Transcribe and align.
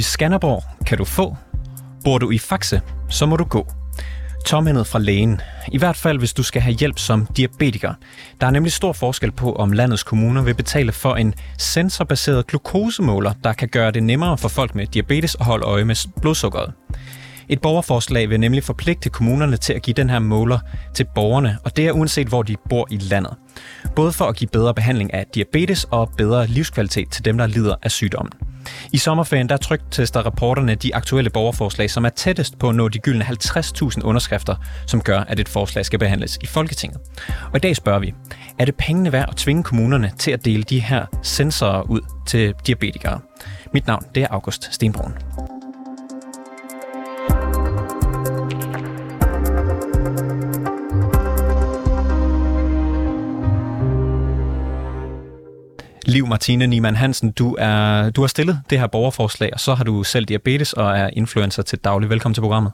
I 0.00 0.02
Skanderborg, 0.02 0.64
kan 0.86 0.98
du 0.98 1.04
få. 1.04 1.36
Bor 2.04 2.18
du 2.18 2.30
i 2.30 2.38
Faxe, 2.38 2.80
så 3.08 3.26
må 3.26 3.36
du 3.36 3.44
gå. 3.44 3.66
Tomhændet 4.46 4.86
fra 4.86 4.98
lægen. 4.98 5.40
I 5.68 5.78
hvert 5.78 5.96
fald, 5.96 6.18
hvis 6.18 6.32
du 6.32 6.42
skal 6.42 6.62
have 6.62 6.74
hjælp 6.74 6.98
som 6.98 7.26
diabetiker. 7.36 7.94
Der 8.40 8.46
er 8.46 8.50
nemlig 8.50 8.72
stor 8.72 8.92
forskel 8.92 9.32
på, 9.32 9.52
om 9.52 9.72
landets 9.72 10.02
kommuner 10.02 10.42
vil 10.42 10.54
betale 10.54 10.92
for 10.92 11.14
en 11.14 11.34
sensorbaseret 11.58 12.46
glukosemåler, 12.46 13.32
der 13.44 13.52
kan 13.52 13.68
gøre 13.68 13.90
det 13.90 14.02
nemmere 14.02 14.38
for 14.38 14.48
folk 14.48 14.74
med 14.74 14.86
diabetes 14.86 15.34
at 15.34 15.46
holde 15.46 15.64
øje 15.64 15.84
med 15.84 16.20
blodsukkeret. 16.20 16.72
Et 17.48 17.60
borgerforslag 17.60 18.30
vil 18.30 18.40
nemlig 18.40 18.64
forpligte 18.64 19.10
kommunerne 19.10 19.56
til 19.56 19.72
at 19.72 19.82
give 19.82 19.94
den 19.94 20.10
her 20.10 20.18
måler 20.18 20.58
til 20.94 21.06
borgerne, 21.14 21.58
og 21.64 21.76
det 21.76 21.86
er 21.86 21.92
uanset 21.92 22.28
hvor 22.28 22.42
de 22.42 22.56
bor 22.68 22.86
i 22.90 22.96
landet. 22.96 23.34
Både 23.96 24.12
for 24.12 24.24
at 24.24 24.36
give 24.36 24.48
bedre 24.52 24.74
behandling 24.74 25.14
af 25.14 25.24
diabetes 25.34 25.84
og 25.84 26.10
bedre 26.16 26.46
livskvalitet 26.46 27.10
til 27.10 27.24
dem, 27.24 27.38
der 27.38 27.46
lider 27.46 27.74
af 27.82 27.90
sygdommen. 27.90 28.32
I 28.92 28.98
sommerferien 28.98 29.48
der 29.48 29.56
trygtester 29.56 30.20
rapporterne 30.20 30.74
de 30.74 30.94
aktuelle 30.94 31.30
borgerforslag, 31.30 31.90
som 31.90 32.04
er 32.04 32.08
tættest 32.08 32.58
på 32.58 32.68
at 32.68 32.74
nå 32.74 32.88
de 32.88 32.98
gyldne 32.98 33.24
50.000 33.24 34.02
underskrifter, 34.02 34.56
som 34.86 35.00
gør, 35.00 35.20
at 35.20 35.40
et 35.40 35.48
forslag 35.48 35.86
skal 35.86 35.98
behandles 35.98 36.38
i 36.42 36.46
Folketinget. 36.46 37.00
Og 37.28 37.56
i 37.56 37.58
dag 37.58 37.76
spørger 37.76 37.98
vi, 37.98 38.14
er 38.58 38.64
det 38.64 38.74
pengene 38.74 39.12
værd 39.12 39.28
at 39.28 39.36
tvinge 39.36 39.62
kommunerne 39.62 40.12
til 40.18 40.30
at 40.30 40.44
dele 40.44 40.62
de 40.62 40.80
her 40.80 41.06
sensorer 41.22 41.82
ud 41.82 42.00
til 42.26 42.54
diabetikere? 42.66 43.20
Mit 43.74 43.86
navn 43.86 44.04
det 44.14 44.22
er 44.22 44.28
August 44.30 44.74
Stenbrun. 44.74 45.59
Liv 56.14 56.26
Martine 56.26 56.66
Niemann 56.66 56.96
Hansen, 56.96 57.30
du, 57.40 57.56
er, 57.58 58.10
du 58.10 58.20
har 58.20 58.28
stillet 58.28 58.56
det 58.70 58.78
her 58.80 58.86
borgerforslag, 58.86 59.50
og 59.52 59.60
så 59.60 59.74
har 59.74 59.84
du 59.84 60.02
selv 60.02 60.24
diabetes 60.26 60.72
og 60.72 60.88
er 60.98 61.08
influencer 61.22 61.62
til 61.62 61.78
daglig. 61.78 62.10
Velkommen 62.10 62.34
til 62.34 62.40
programmet. 62.40 62.72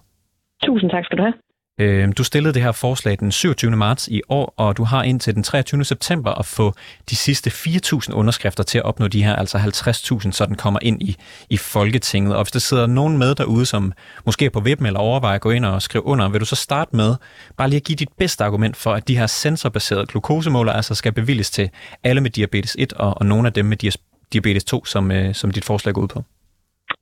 Tusind 0.66 0.90
tak 0.90 1.04
skal 1.04 1.18
du 1.18 1.22
have. 1.22 1.34
Øh, 1.80 2.12
du 2.18 2.24
stillede 2.24 2.54
det 2.54 2.62
her 2.62 2.72
forslag 2.72 3.16
den 3.20 3.32
27. 3.32 3.70
marts 3.70 4.08
i 4.08 4.20
år, 4.28 4.54
og 4.56 4.76
du 4.76 4.84
har 4.84 5.02
indtil 5.02 5.34
den 5.34 5.42
23. 5.42 5.84
september 5.84 6.30
at 6.30 6.46
få 6.46 6.74
de 7.10 7.16
sidste 7.16 7.50
4.000 7.50 8.12
underskrifter 8.12 8.62
til 8.62 8.78
at 8.78 8.84
opnå 8.84 9.08
de 9.08 9.24
her, 9.24 9.36
altså 9.36 9.58
50.000, 9.58 10.32
så 10.32 10.46
den 10.46 10.54
kommer 10.54 10.80
ind 10.82 11.02
i, 11.02 11.16
i 11.50 11.56
Folketinget. 11.56 12.36
Og 12.36 12.42
hvis 12.44 12.52
der 12.52 12.58
sidder 12.58 12.86
nogen 12.86 13.18
med 13.18 13.34
derude, 13.34 13.66
som 13.66 13.92
måske 14.26 14.44
er 14.44 14.50
på 14.50 14.60
vippen 14.60 14.86
eller 14.86 15.00
overvejer 15.00 15.34
at 15.34 15.40
gå 15.40 15.50
ind 15.50 15.64
og 15.64 15.82
skrive 15.82 16.06
under, 16.06 16.28
vil 16.28 16.40
du 16.40 16.46
så 16.46 16.56
starte 16.56 16.96
med 16.96 17.14
bare 17.56 17.68
lige 17.68 17.76
at 17.76 17.84
give 17.84 17.96
dit 17.96 18.12
bedste 18.18 18.44
argument 18.44 18.76
for, 18.76 18.92
at 18.92 19.08
de 19.08 19.18
her 19.18 19.26
sensorbaserede 19.26 20.06
glukosemåler 20.06 20.72
altså 20.72 20.94
skal 20.94 21.12
bevilges 21.12 21.50
til 21.50 21.70
alle 22.04 22.20
med 22.20 22.30
diabetes 22.30 22.76
1 22.78 22.92
og, 22.92 23.18
og 23.18 23.26
nogle 23.26 23.46
af 23.46 23.52
dem 23.52 23.64
med 23.64 23.76
diabetes 24.32 24.64
2, 24.64 24.84
som, 24.84 25.10
øh, 25.10 25.34
som 25.34 25.50
dit 25.50 25.64
forslag 25.64 25.94
går 25.94 26.02
ud 26.02 26.08
på? 26.08 26.24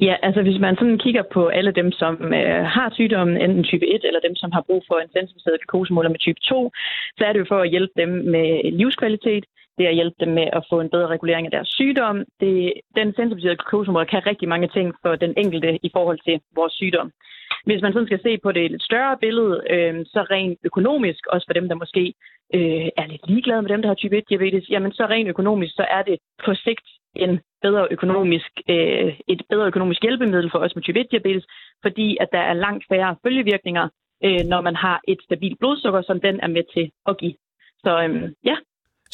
Ja, 0.00 0.16
altså 0.22 0.42
hvis 0.42 0.60
man 0.60 0.76
sådan 0.76 0.98
kigger 0.98 1.22
på 1.32 1.48
alle 1.48 1.72
dem, 1.72 1.92
som 1.92 2.14
øh, 2.34 2.64
har 2.64 2.90
sygdommen, 2.92 3.36
enten 3.36 3.64
type 3.64 3.86
1 3.94 4.04
eller 4.04 4.20
dem, 4.20 4.36
som 4.36 4.52
har 4.52 4.62
brug 4.68 4.82
for 4.88 4.94
en 4.98 5.10
sensorbaseret 5.12 5.60
glukosemåler 5.60 6.10
med 6.10 6.18
type 6.18 6.40
2, 6.40 6.72
så 7.18 7.24
er 7.24 7.32
det 7.32 7.40
jo 7.40 7.46
for 7.48 7.60
at 7.60 7.70
hjælpe 7.70 7.92
dem 7.96 8.08
med 8.08 8.72
livskvalitet, 8.72 9.44
det 9.78 9.86
at 9.86 9.94
hjælpe 9.94 10.16
dem 10.20 10.32
med 10.38 10.46
at 10.52 10.66
få 10.70 10.80
en 10.80 10.90
bedre 10.90 11.06
regulering 11.06 11.46
af 11.46 11.50
deres 11.50 11.68
sygdom. 11.68 12.16
Det, 12.40 12.72
den 12.96 13.14
sensorbaserede 13.14 13.56
glukosemåler 13.56 14.04
kan 14.04 14.26
rigtig 14.26 14.48
mange 14.48 14.68
ting 14.68 14.94
for 15.02 15.16
den 15.16 15.34
enkelte 15.36 15.78
i 15.82 15.90
forhold 15.92 16.18
til 16.26 16.40
vores 16.54 16.72
sygdom. 16.72 17.10
Hvis 17.66 17.82
man 17.82 17.92
sådan 17.92 18.06
skal 18.06 18.22
se 18.22 18.38
på 18.38 18.52
det 18.52 18.70
lidt 18.70 18.82
større 18.82 19.16
billede, 19.20 19.54
øh, 19.70 19.94
så 20.06 20.20
rent 20.30 20.58
økonomisk, 20.64 21.26
også 21.26 21.46
for 21.48 21.52
dem, 21.58 21.68
der 21.68 21.74
måske 21.74 22.14
øh, 22.54 22.88
er 23.00 23.06
lidt 23.06 23.28
ligeglade 23.28 23.62
med 23.62 23.70
dem, 23.70 23.82
der 23.82 23.88
har 23.88 23.94
type 23.94 24.16
1-diabetes, 24.18 24.70
jamen 24.70 24.92
så 24.92 25.06
rent 25.06 25.28
økonomisk, 25.28 25.74
så 25.74 25.86
er 25.90 26.02
det 26.02 26.18
på 26.44 26.54
sigt 26.54 26.86
en 27.16 27.40
bedre 27.62 27.88
økonomisk, 27.90 28.50
øh, 28.68 29.12
et 29.28 29.42
bedre 29.50 29.66
økonomisk 29.66 30.02
hjælpemiddel 30.02 30.50
for 30.50 30.58
os 30.58 30.74
med 30.74 30.82
type 30.82 31.00
1-diabetes, 31.00 31.46
fordi 31.82 32.16
at 32.20 32.28
der 32.32 32.38
er 32.38 32.54
langt 32.54 32.84
færre 32.88 33.16
følgevirkninger, 33.24 33.88
øh, 34.24 34.44
når 34.52 34.60
man 34.60 34.76
har 34.76 35.00
et 35.08 35.18
stabilt 35.24 35.58
blodsukker, 35.58 36.02
som 36.02 36.20
den 36.20 36.40
er 36.40 36.46
med 36.56 36.64
til 36.74 36.90
at 37.06 37.18
give. 37.18 37.34
Så 37.84 38.02
øh, 38.02 38.32
ja, 38.44 38.56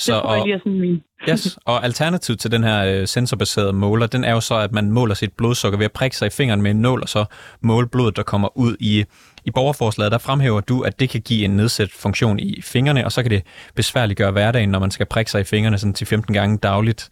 så, 0.01 0.15
det 0.15 0.23
tror 0.23 0.35
jeg 0.35 0.45
lige 0.45 0.55
er 0.55 0.59
sådan 0.59 0.81
min... 0.81 1.03
yes, 1.29 1.59
og 1.67 1.85
alternativ 1.85 2.37
til 2.37 2.53
den 2.53 2.65
her 2.65 3.01
øh, 3.01 3.07
sensorbaserede 3.07 3.73
måler, 3.73 4.07
den 4.07 4.25
er 4.25 4.33
jo 4.33 4.41
så, 4.41 4.55
at 4.55 4.73
man 4.73 4.91
måler 4.91 5.15
sit 5.15 5.33
blodsukker 5.39 5.79
ved 5.79 5.85
at 5.85 5.93
prikke 5.93 6.17
sig 6.17 6.27
i 6.27 6.31
fingeren 6.31 6.63
med 6.63 6.71
en 6.71 6.81
nål, 6.81 7.03
og 7.03 7.09
så 7.09 7.25
måle 7.61 7.89
blodet, 7.89 8.17
der 8.17 8.23
kommer 8.23 8.59
ud 8.59 8.77
i, 8.81 9.05
i 9.45 9.51
borgerforslaget. 9.51 10.13
Der 10.13 10.19
fremhæver 10.19 10.61
du, 10.61 10.83
at 10.83 11.01
det 11.01 11.11
kan 11.11 11.21
give 11.21 11.45
en 11.45 11.57
nedsat 11.57 11.91
funktion 11.91 12.39
i 12.39 12.63
fingrene, 12.63 13.05
og 13.05 13.13
så 13.13 13.23
kan 13.23 13.31
det 13.31 13.43
besværligt 13.77 14.19
gøre 14.19 14.33
hverdagen, 14.33 14.69
når 14.69 14.79
man 14.79 14.91
skal 14.91 15.07
prikke 15.07 15.31
sig 15.31 15.41
i 15.41 15.45
fingrene 15.45 15.79
sådan 15.79 15.95
til 15.95 16.07
15 16.07 16.35
gange 16.35 16.59
dagligt. 16.59 17.09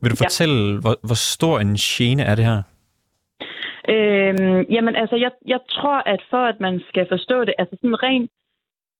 Vil 0.00 0.10
du 0.10 0.16
fortælle, 0.16 0.72
ja. 0.74 0.80
hvor, 0.80 0.96
hvor 1.02 1.14
stor 1.14 1.60
en 1.60 1.74
gene 1.74 2.22
er 2.22 2.34
det 2.34 2.44
her? 2.44 2.62
Øhm, 3.88 4.60
jamen 4.70 4.94
altså, 5.02 5.16
jeg, 5.16 5.30
jeg 5.46 5.60
tror, 5.70 5.98
at 6.12 6.20
for 6.30 6.44
at 6.52 6.60
man 6.60 6.80
skal 6.88 7.06
forstå 7.08 7.44
det, 7.44 7.54
altså 7.58 7.76
sådan 7.80 8.02
rent 8.02 8.30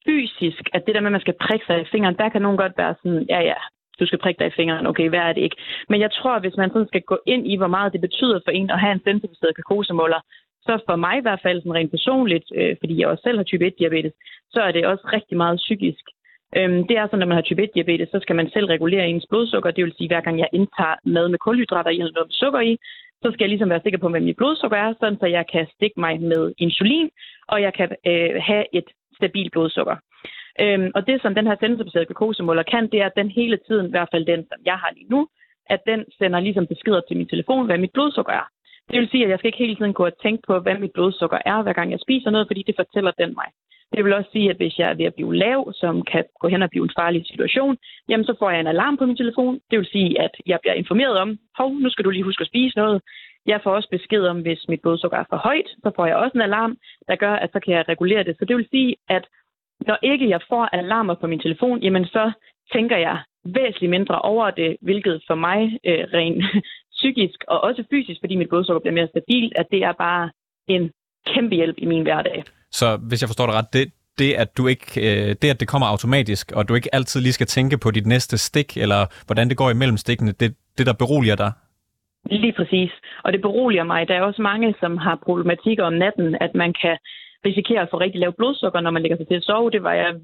fysisk, 0.07 0.63
at 0.73 0.87
det 0.87 0.95
der 0.95 1.01
med, 1.01 1.13
at 1.13 1.19
man 1.19 1.27
skal 1.27 1.41
prikke 1.47 1.67
sig 1.67 1.81
i 1.81 1.91
fingeren, 1.93 2.17
der 2.17 2.29
kan 2.29 2.43
nogen 2.43 2.63
godt 2.63 2.75
være 2.77 2.95
sådan, 3.03 3.27
ja 3.29 3.41
ja, 3.51 3.59
du 4.01 4.07
skal 4.07 4.19
prikke 4.19 4.39
dig 4.39 4.49
i 4.49 4.57
fingeren, 4.59 4.87
okay, 4.87 5.09
hvad 5.09 5.19
er 5.19 5.33
det 5.33 5.43
ikke? 5.43 5.57
Men 5.89 6.01
jeg 6.01 6.11
tror, 6.13 6.33
at 6.35 6.43
hvis 6.43 6.57
man 6.57 6.71
sådan 6.71 6.91
skal 6.93 7.03
gå 7.13 7.19
ind 7.27 7.45
i, 7.53 7.57
hvor 7.57 7.73
meget 7.77 7.93
det 7.93 8.01
betyder 8.01 8.41
for 8.45 8.51
en 8.51 8.71
at 8.71 8.81
have 8.81 8.93
en 8.93 9.05
sensorbaseret 9.05 9.57
glukosemåler, 9.57 10.21
så 10.67 10.73
for 10.89 10.97
mig 10.97 11.19
i 11.19 11.25
hvert 11.27 11.43
fald 11.43 11.61
sådan 11.61 11.75
rent 11.75 11.91
personligt, 11.91 12.47
øh, 12.59 12.77
fordi 12.81 12.95
jeg 13.01 13.09
også 13.09 13.23
selv 13.23 13.37
har 13.37 13.45
type 13.45 13.67
1-diabetes, 13.67 14.15
så 14.55 14.61
er 14.61 14.73
det 14.73 14.87
også 14.87 15.05
rigtig 15.13 15.37
meget 15.37 15.57
psykisk. 15.57 16.05
Øhm, 16.57 16.87
det 16.89 16.95
er 16.97 17.07
sådan, 17.07 17.19
når 17.19 17.27
man 17.27 17.39
har 17.39 17.49
type 17.49 17.63
1-diabetes, 17.63 18.09
så 18.11 18.19
skal 18.23 18.37
man 18.37 18.51
selv 18.51 18.67
regulere 18.67 19.09
ens 19.09 19.27
blodsukker. 19.31 19.71
Det 19.71 19.85
vil 19.85 19.95
sige, 19.97 20.09
hver 20.09 20.21
gang 20.21 20.39
jeg 20.39 20.49
indtager 20.53 20.97
mad 21.05 21.29
med 21.29 21.39
kulhydrater 21.39 21.91
i 21.91 21.99
noget 21.99 22.33
sukker 22.43 22.61
i, 22.61 22.77
så 23.23 23.29
skal 23.31 23.45
jeg 23.45 23.49
ligesom 23.49 23.71
være 23.71 23.83
sikker 23.83 23.99
på, 23.99 24.09
hvad 24.09 24.21
mit 24.21 24.37
blodsukker 24.37 24.77
er, 24.77 24.95
sådan 25.01 25.19
så 25.21 25.27
jeg 25.27 25.45
kan 25.53 25.67
stikke 25.75 26.01
mig 26.01 26.21
med 26.21 26.53
insulin, 26.59 27.11
og 27.49 27.63
jeg 27.63 27.73
kan 27.75 27.89
øh, 28.07 28.31
have 28.49 28.65
et 28.73 28.89
stabil 29.23 29.51
blodsukker. 29.51 29.97
Øhm, 30.63 30.91
og 30.97 31.07
det, 31.07 31.17
som 31.23 31.35
den 31.35 31.47
her 31.47 31.57
sensorbaserede 31.61 32.07
glukosemåler 32.07 32.63
kan, 32.73 32.85
det 32.93 32.99
er, 33.01 33.07
at 33.07 33.19
den 33.21 33.31
hele 33.31 33.59
tiden, 33.67 33.87
i 33.87 33.95
hvert 33.95 34.13
fald 34.13 34.27
den, 34.33 34.41
som 34.51 34.61
jeg 34.65 34.77
har 34.83 34.91
lige 34.97 35.13
nu, 35.15 35.21
at 35.75 35.81
den 35.87 36.01
sender 36.19 36.41
ligesom 36.41 36.67
beskeder 36.67 37.01
til 37.01 37.17
min 37.17 37.29
telefon, 37.29 37.67
hvad 37.67 37.79
mit 37.79 37.93
blodsukker 37.93 38.33
er. 38.33 38.47
Det 38.91 39.01
vil 39.01 39.09
sige, 39.11 39.25
at 39.25 39.31
jeg 39.31 39.39
skal 39.39 39.49
ikke 39.49 39.65
hele 39.65 39.77
tiden 39.77 39.95
gå 39.95 40.05
og 40.07 40.19
tænke 40.23 40.43
på, 40.47 40.59
hvad 40.59 40.79
mit 40.79 40.93
blodsukker 40.93 41.39
er, 41.47 41.63
hver 41.63 41.73
gang 41.73 41.91
jeg 41.91 42.01
spiser 42.01 42.31
noget, 42.31 42.47
fordi 42.47 42.63
det 42.67 42.77
fortæller 42.79 43.13
den 43.19 43.31
mig. 43.41 43.49
Det 43.95 44.05
vil 44.05 44.13
også 44.13 44.31
sige, 44.33 44.51
at 44.51 44.57
hvis 44.57 44.79
jeg 44.79 44.91
er 44.91 44.95
ved 44.95 45.05
at 45.05 45.15
blive 45.15 45.35
lav, 45.35 45.73
som 45.73 46.03
kan 46.03 46.25
gå 46.41 46.49
hen 46.49 46.63
og 46.63 46.71
blive 46.71 46.85
en 46.85 46.97
farlig 47.01 47.27
situation, 47.27 47.77
jamen 48.09 48.27
så 48.27 48.35
får 48.39 48.51
jeg 48.51 48.61
en 48.61 48.67
alarm 48.67 48.97
på 48.97 49.07
min 49.07 49.17
telefon. 49.17 49.61
Det 49.71 49.79
vil 49.79 49.87
sige, 49.87 50.21
at 50.21 50.35
jeg 50.47 50.59
bliver 50.63 50.75
informeret 50.75 51.19
om, 51.19 51.39
hov, 51.59 51.71
nu 51.75 51.91
skal 51.91 52.05
du 52.05 52.11
lige 52.11 52.29
huske 52.29 52.43
at 52.43 52.47
spise 52.47 52.77
noget. 52.77 53.03
Jeg 53.47 53.61
får 53.63 53.75
også 53.75 53.89
besked 53.91 54.23
om, 54.27 54.41
hvis 54.41 54.69
mit 54.69 54.83
blodsukker 54.83 55.19
er 55.19 55.25
for 55.31 55.37
højt, 55.37 55.69
så 55.83 55.91
får 55.97 56.07
jeg 56.07 56.17
også 56.17 56.35
en 56.35 56.49
alarm, 56.51 56.77
der 57.09 57.17
gør, 57.17 57.35
at 57.35 57.51
så 57.53 57.61
kan 57.65 57.75
jeg 57.75 57.89
regulere 57.89 58.25
det. 58.25 58.37
Så 58.39 58.45
det 58.45 58.57
vil 58.57 58.69
sige, 58.71 58.97
at 59.09 59.25
når 59.87 59.99
ikke 60.03 60.29
jeg 60.29 60.41
får 60.49 60.65
alarmer 60.65 61.15
på 61.15 61.27
min 61.27 61.41
telefon, 61.41 61.83
jamen 61.83 62.05
så 62.05 62.33
tænker 62.73 62.97
jeg 62.97 63.19
væsentligt 63.45 63.91
mindre 63.91 64.19
over 64.19 64.51
det, 64.51 64.77
hvilket 64.81 65.23
for 65.27 65.35
mig 65.35 65.61
øh, 65.87 66.05
rent 66.15 66.45
psykisk 66.99 67.45
og 67.49 67.61
også 67.61 67.85
fysisk, 67.91 68.21
fordi 68.21 68.37
mit 68.37 68.49
blodsukker 68.49 68.81
bliver 68.81 68.95
mere 68.95 69.09
stabilt, 69.09 69.53
at 69.57 69.67
det 69.71 69.83
er 69.85 69.93
bare 69.93 70.31
en 70.69 70.91
kæmpe 71.27 71.55
hjælp 71.55 71.77
i 71.79 71.87
min 71.87 72.03
hverdag. 72.03 72.45
Så 72.71 72.97
hvis 72.97 73.23
jeg 73.23 73.29
forstår 73.29 73.47
det 73.47 73.55
ret, 73.55 73.73
det, 73.73 73.93
det, 74.19 74.33
at 74.35 74.57
du 74.59 74.67
ikke, 74.67 74.87
øh, 75.01 75.37
det, 75.43 75.51
at 75.51 75.61
det 75.61 75.69
kommer 75.69 75.87
automatisk, 75.87 76.53
og 76.53 76.69
du 76.69 76.75
ikke 76.75 76.95
altid 76.95 77.21
lige 77.21 77.33
skal 77.33 77.47
tænke 77.47 77.79
på 77.79 77.91
dit 77.91 78.07
næste 78.07 78.39
stik, 78.39 78.77
eller 78.77 79.07
hvordan 79.27 79.49
det 79.49 79.57
går 79.57 79.71
imellem 79.71 79.97
stikkene, 79.97 80.33
det, 80.33 80.55
det 80.79 80.87
der 80.87 80.93
beroliger 80.93 81.37
dig? 81.37 81.53
Lige 82.31 82.53
præcis. 82.53 82.91
Og 83.25 83.33
det 83.33 83.41
beroliger 83.41 83.85
mig. 83.85 84.09
Der 84.09 84.15
er 84.15 84.23
også 84.23 84.43
mange, 84.43 84.75
som 84.81 84.97
har 84.97 85.17
problematikker 85.23 85.85
om 85.85 85.93
natten, 85.93 86.37
at 86.41 86.55
man 86.55 86.75
kan 86.83 86.99
risikere 87.47 87.81
at 87.81 87.89
få 87.91 87.97
rigtig 88.01 88.21
lavt 88.21 88.37
blodsukker, 88.37 88.81
når 88.81 88.91
man 88.91 89.03
lægger 89.03 89.17
sig 89.17 89.29
til 89.29 89.35
at 89.35 89.45
sove. 89.45 89.71
Det 89.71 89.83
var 89.83 89.93
jeg 89.93 90.15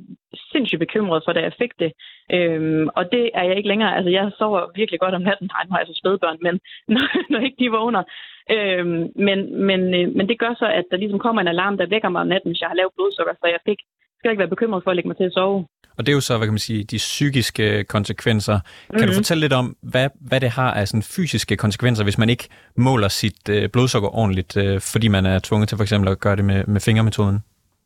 sindssygt 0.53 0.79
bekymret 0.79 1.23
for, 1.25 1.33
da 1.33 1.41
jeg 1.41 1.53
fik 1.59 1.73
det. 1.79 1.93
Øhm, 2.33 2.89
og 2.97 3.13
det 3.13 3.31
er 3.35 3.45
jeg 3.45 3.57
ikke 3.57 3.69
længere. 3.69 3.97
Altså, 3.97 4.11
jeg 4.11 4.31
sover 4.39 4.61
virkelig 4.75 5.01
godt 5.01 5.15
om 5.15 5.23
natten. 5.23 5.51
Nej, 5.53 5.65
nu 5.65 5.71
har 5.73 5.79
jeg 5.79 5.87
så 5.87 6.01
spædbørn, 6.01 6.39
men 6.41 6.61
når, 6.95 7.07
når 7.31 7.41
ikke 7.41 7.65
de 7.65 7.71
vågner. 7.71 8.03
Øhm, 8.51 9.03
men, 9.27 9.39
men, 9.69 9.81
øh, 9.99 10.07
men 10.17 10.29
det 10.29 10.39
gør 10.39 10.55
så, 10.55 10.67
at 10.67 10.85
der 10.91 10.97
ligesom 10.97 11.19
kommer 11.19 11.41
en 11.43 11.49
alarm, 11.49 11.77
der 11.79 11.87
vækker 11.95 12.09
mig 12.09 12.21
om 12.21 12.29
natten, 12.29 12.51
hvis 12.51 12.61
jeg 12.61 12.69
har 12.69 12.77
lavt 12.81 12.95
blodsukker, 12.97 13.35
så 13.41 13.47
jeg 13.47 13.61
fik 13.69 13.81
skal 14.19 14.31
ikke 14.31 14.45
være 14.45 14.55
bekymret 14.55 14.83
for 14.85 14.91
at 14.91 14.97
lægge 14.97 15.09
mig 15.09 15.17
til 15.17 15.31
at 15.31 15.33
sove. 15.33 15.67
Og 15.99 16.07
det 16.07 16.13
er 16.13 16.17
jo 16.17 16.21
så, 16.21 16.37
hvad 16.37 16.47
kan 16.47 16.53
man 16.53 16.67
sige, 16.69 16.85
de 16.85 16.97
psykiske 16.97 17.85
konsekvenser. 17.85 18.59
Kan 18.59 18.63
mm-hmm. 18.89 19.07
du 19.07 19.13
mhm. 19.13 19.15
fortælle 19.15 19.41
lidt 19.41 19.53
om, 19.53 19.77
hvad, 19.83 20.09
hvad 20.21 20.41
det 20.41 20.51
har 20.51 20.71
af 20.75 20.89
sådan 20.89 21.03
fysiske 21.03 21.57
konsekvenser, 21.57 22.05
hvis 22.05 22.19
man 22.19 22.29
ikke 22.29 22.49
måler 22.77 23.09
sit 23.09 23.49
øh, 23.49 23.69
blodsukker 23.69 24.11
ordentligt, 24.21 24.57
øh, 24.57 24.81
fordi 24.93 25.09
man 25.09 25.27
er 25.27 25.39
tvunget 25.39 25.69
til 25.69 25.77
for 25.79 25.83
eksempel 25.83 26.09
at 26.11 26.21
gøre 26.21 26.37
det 26.37 26.45
med, 26.45 26.65
med 26.67 26.81
fingermetoden? 26.81 27.39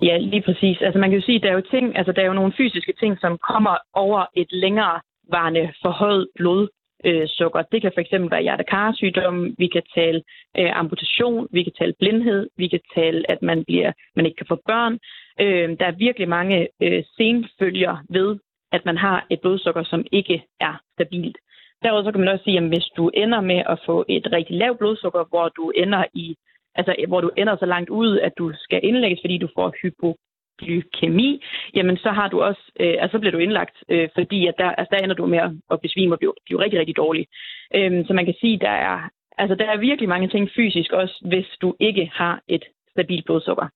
Ja, 0.03 0.17
lige 0.19 0.43
præcis. 0.43 0.79
Altså 0.87 0.99
man 0.99 1.11
kan 1.11 1.19
jo 1.19 1.25
sige, 1.25 1.37
at 1.37 1.43
der 1.43 1.51
er 1.51 1.55
jo 1.61 1.65
ting, 1.71 1.99
altså 1.99 2.13
der 2.13 2.23
er 2.23 2.27
jo 2.27 2.33
nogle 2.41 2.53
fysiske 2.57 2.93
ting, 3.01 3.19
som 3.21 3.39
kommer 3.53 3.77
over 3.95 4.21
et 4.37 4.51
længere 4.51 5.01
varende 5.31 5.73
forhøjet 5.83 6.29
blod 6.37 6.69
øh, 7.05 7.29
sukker. 7.29 7.63
Det 7.73 7.83
kan 7.83 7.93
fx 7.93 8.11
være 8.13 8.43
hjertekarsygdom, 8.43 9.55
vi 9.59 9.67
kan 9.67 9.83
tale 9.95 10.23
øh, 10.59 10.79
amputation, 10.79 11.49
vi 11.51 11.63
kan 11.63 11.73
tale 11.79 11.95
blindhed, 11.99 12.49
vi 12.57 12.69
kan 12.69 12.81
tale, 12.95 13.31
at 13.31 13.43
man, 13.43 13.65
bliver, 13.65 13.93
man 14.17 14.27
ikke 14.27 14.37
kan 14.37 14.47
få 14.47 14.59
børn. 14.67 14.99
Øh, 15.41 15.79
der 15.79 15.87
er 15.87 16.03
virkelig 16.07 16.29
mange 16.29 16.69
øh, 16.83 17.03
senfølger 17.17 17.97
ved, 18.09 18.39
at 18.73 18.85
man 18.85 18.97
har 18.97 19.27
et 19.31 19.41
blodsukker, 19.41 19.85
som 19.85 20.05
ikke 20.13 20.45
er 20.61 20.75
stabilt. 20.95 21.39
Derudover 21.83 22.05
så 22.05 22.11
kan 22.13 22.21
man 22.21 22.29
også 22.29 22.45
sige, 22.45 22.59
at 22.59 22.69
hvis 22.69 22.89
du 22.97 23.09
ender 23.09 23.41
med 23.41 23.63
at 23.69 23.79
få 23.87 24.05
et 24.09 24.33
rigtig 24.33 24.57
lavt 24.57 24.79
blodsukker, 24.79 25.25
hvor 25.31 25.49
du 25.49 25.71
ender 25.71 26.05
i 26.15 26.37
altså 26.75 26.95
hvor 27.09 27.21
du 27.21 27.31
ender 27.37 27.57
så 27.57 27.67
langt 27.67 27.91
ud, 27.91 28.19
at 28.19 28.33
du 28.39 28.53
skal 28.55 28.81
indlægges, 28.83 29.21
fordi 29.23 29.39
du 29.39 29.49
får 29.55 29.73
hypo, 29.83 30.17
glykemi, 30.59 31.43
jamen 31.75 31.97
så 31.97 32.11
har 32.11 32.29
du 32.29 32.43
også, 32.43 32.63
øh, 32.81 32.95
altså 32.99 33.13
så 33.15 33.19
bliver 33.19 33.33
du 33.33 33.39
indlagt, 33.39 33.77
øh, 33.89 34.09
fordi 34.15 34.47
at 34.47 34.55
der, 34.59 34.71
altså 34.71 34.97
der 34.97 35.05
ender 35.05 35.15
du 35.15 35.27
med 35.27 35.41
at 35.71 35.81
besvime 35.81 36.15
og 36.15 36.19
blive, 36.19 36.35
blive 36.45 36.61
rigtig, 36.61 36.81
rigtig 36.81 36.97
dårlig. 36.97 37.27
Øhm, 37.75 38.05
så 38.07 38.13
man 38.13 38.25
kan 38.25 38.35
sige, 38.41 38.59
der 38.59 38.75
er, 38.89 39.09
altså 39.39 39.55
der 39.55 39.65
er 39.65 39.77
virkelig 39.77 40.09
mange 40.09 40.29
ting 40.29 40.51
fysisk 40.57 40.93
også, 40.93 41.17
hvis 41.31 41.49
du 41.63 41.75
ikke 41.81 42.11
har 42.15 42.41
et 42.49 42.65
stabilt 42.91 43.25
blodsukker. 43.25 43.67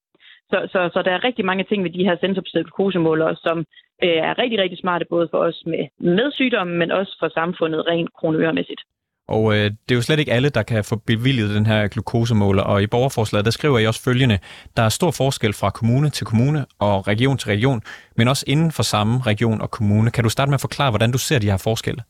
Så, 0.50 0.68
så, 0.72 0.90
så 0.92 1.02
der 1.02 1.10
er 1.10 1.24
rigtig 1.24 1.44
mange 1.44 1.64
ting 1.64 1.84
ved 1.84 1.90
de 1.90 2.04
her 2.04 2.16
sensorbaserede 2.20 2.64
glukosemålere, 2.64 3.36
som 3.36 3.58
øh, 4.02 4.18
er 4.28 4.38
rigtig, 4.38 4.58
rigtig 4.58 4.78
smarte, 4.78 5.04
både 5.10 5.28
for 5.30 5.38
os 5.38 5.62
med, 5.66 5.86
med 6.00 6.32
sygdommen, 6.32 6.78
men 6.78 6.90
også 6.90 7.16
for 7.20 7.28
samfundet 7.28 7.86
rent 7.86 8.12
kronørmæssigt. 8.12 8.82
Og 9.28 9.54
øh, 9.54 9.64
det 9.64 9.90
er 9.90 9.94
jo 9.94 10.02
slet 10.02 10.18
ikke 10.18 10.32
alle, 10.32 10.48
der 10.48 10.62
kan 10.62 10.84
få 10.84 10.96
bevilget 10.96 11.54
den 11.54 11.66
her 11.66 11.88
glukosemåler, 11.88 12.62
og 12.62 12.82
i 12.82 12.86
borgerforslaget, 12.86 13.44
der 13.44 13.50
skriver 13.50 13.78
I 13.78 13.86
også 13.86 14.02
følgende, 14.04 14.38
der 14.76 14.82
er 14.82 14.88
stor 14.88 15.10
forskel 15.10 15.52
fra 15.52 15.70
kommune 15.70 16.10
til 16.10 16.26
kommune 16.26 16.66
og 16.78 17.08
region 17.08 17.38
til 17.38 17.48
region, 17.48 17.80
men 18.16 18.28
også 18.28 18.44
inden 18.48 18.72
for 18.72 18.82
samme 18.82 19.14
region 19.26 19.60
og 19.60 19.70
kommune. 19.70 20.10
Kan 20.10 20.24
du 20.24 20.30
starte 20.30 20.50
med 20.50 20.54
at 20.54 20.60
forklare, 20.68 20.90
hvordan 20.90 21.12
du 21.12 21.18
ser 21.18 21.38
de 21.38 21.50
her 21.50 21.62
forskelle? 21.64 22.02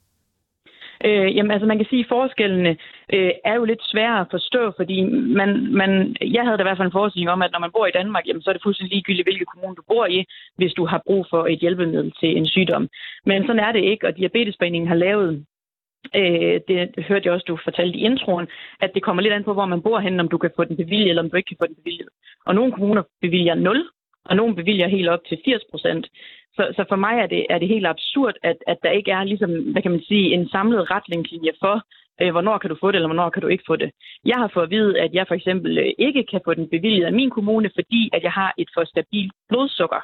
Øh, 1.05 1.37
jamen, 1.37 1.51
altså 1.51 1.67
man 1.67 1.79
kan 1.79 1.87
sige, 1.91 2.05
at 2.05 2.13
forskellene 2.17 2.73
øh, 3.15 3.33
er 3.45 3.55
jo 3.55 3.65
lidt 3.65 3.83
svære 3.93 4.21
at 4.21 4.27
forstå, 4.31 4.73
fordi 4.77 5.03
man, 5.41 5.51
man, 5.81 6.17
jeg 6.37 6.43
havde 6.45 6.57
da 6.57 6.63
i 6.63 6.69
hvert 6.69 6.79
fald 6.79 6.91
en 6.91 6.99
forestilling 6.99 7.31
om, 7.31 7.43
at 7.43 7.53
når 7.53 7.59
man 7.65 7.75
bor 7.77 7.87
i 7.87 7.97
Danmark, 8.01 8.25
jamen, 8.27 8.43
så 8.43 8.51
er 8.51 8.55
det 8.55 8.63
fuldstændig 8.63 8.93
ligegyldigt, 8.95 9.27
hvilken 9.27 9.47
kommune 9.53 9.77
du 9.77 9.83
bor 9.89 10.07
i, 10.07 10.25
hvis 10.57 10.73
du 10.73 10.87
har 10.87 11.03
brug 11.07 11.27
for 11.31 11.47
et 11.47 11.59
hjælpemiddel 11.59 12.13
til 12.21 12.37
en 12.37 12.47
sygdom. 12.47 12.89
Men 13.27 13.47
sådan 13.47 13.65
er 13.67 13.73
det 13.73 13.83
ikke, 13.91 14.07
og 14.07 14.17
Diabetesforeningen 14.17 14.89
har 14.89 14.95
lavet 15.07 15.45
Øh, 16.15 16.61
det 16.69 17.05
hørte 17.09 17.27
jeg 17.27 17.33
også, 17.33 17.45
du 17.49 17.59
fortalte 17.65 17.99
i 17.99 18.05
introen, 18.05 18.47
at 18.81 18.91
det 18.95 19.03
kommer 19.03 19.23
lidt 19.23 19.35
an 19.35 19.45
på, 19.45 19.53
hvor 19.53 19.67
man 19.67 19.83
bor 19.83 19.99
hen, 19.99 20.21
om 20.21 20.29
du 20.29 20.39
kan 20.39 20.51
få 20.57 20.65
den 20.65 20.77
bevilget, 20.77 21.09
eller 21.09 21.23
om 21.23 21.31
du 21.31 21.37
ikke 21.37 21.49
kan 21.49 21.61
få 21.61 21.67
den 21.67 21.75
bevilget. 21.75 22.09
Og 22.47 22.55
nogle 22.55 22.73
kommuner 22.73 23.03
bevilger 23.21 23.55
0, 23.55 23.89
og 24.25 24.37
nogle 24.37 24.55
bevilger 24.55 24.89
helt 24.89 25.09
op 25.09 25.25
til 25.29 25.39
80 25.45 25.63
procent. 25.71 26.07
Så, 26.57 26.73
så 26.77 26.85
for 26.89 26.97
mig 26.97 27.15
er 27.19 27.27
det, 27.27 27.47
er 27.51 27.59
det 27.59 27.69
helt 27.69 27.87
absurd, 27.87 28.35
at, 28.43 28.57
at 28.67 28.79
der 28.83 28.91
ikke 28.91 29.11
er 29.11 29.25
ligesom, 29.25 29.51
hvad 29.73 29.83
kan 29.83 29.91
man 29.91 30.03
sige, 30.09 30.35
en 30.35 30.49
samlet 30.49 30.91
retningslinje 30.91 31.53
for, 31.61 31.83
øh, 32.21 32.31
hvornår 32.31 32.59
kan 32.59 32.71
du 32.71 32.77
få 32.81 32.91
det, 32.91 32.97
eller 32.97 33.09
hvornår 33.09 33.31
kan 33.31 33.43
du 33.43 33.49
ikke 33.49 33.65
få 33.67 33.77
det. 33.77 33.91
Jeg 34.25 34.37
har 34.37 34.51
fået 34.55 34.65
at 34.65 34.71
vide, 34.71 35.01
at 35.01 35.15
jeg 35.15 35.25
for 35.29 35.35
eksempel 35.35 35.79
øh, 35.79 35.93
ikke 35.99 36.25
kan 36.31 36.41
få 36.45 36.55
den 36.55 36.69
bevilget 36.69 37.05
af 37.07 37.13
min 37.13 37.31
kommune, 37.31 37.71
fordi 37.75 38.11
at 38.13 38.23
jeg 38.23 38.33
har 38.33 38.55
et 38.59 38.69
for 38.75 38.85
stabilt 38.85 39.33
blodsukker 39.49 40.03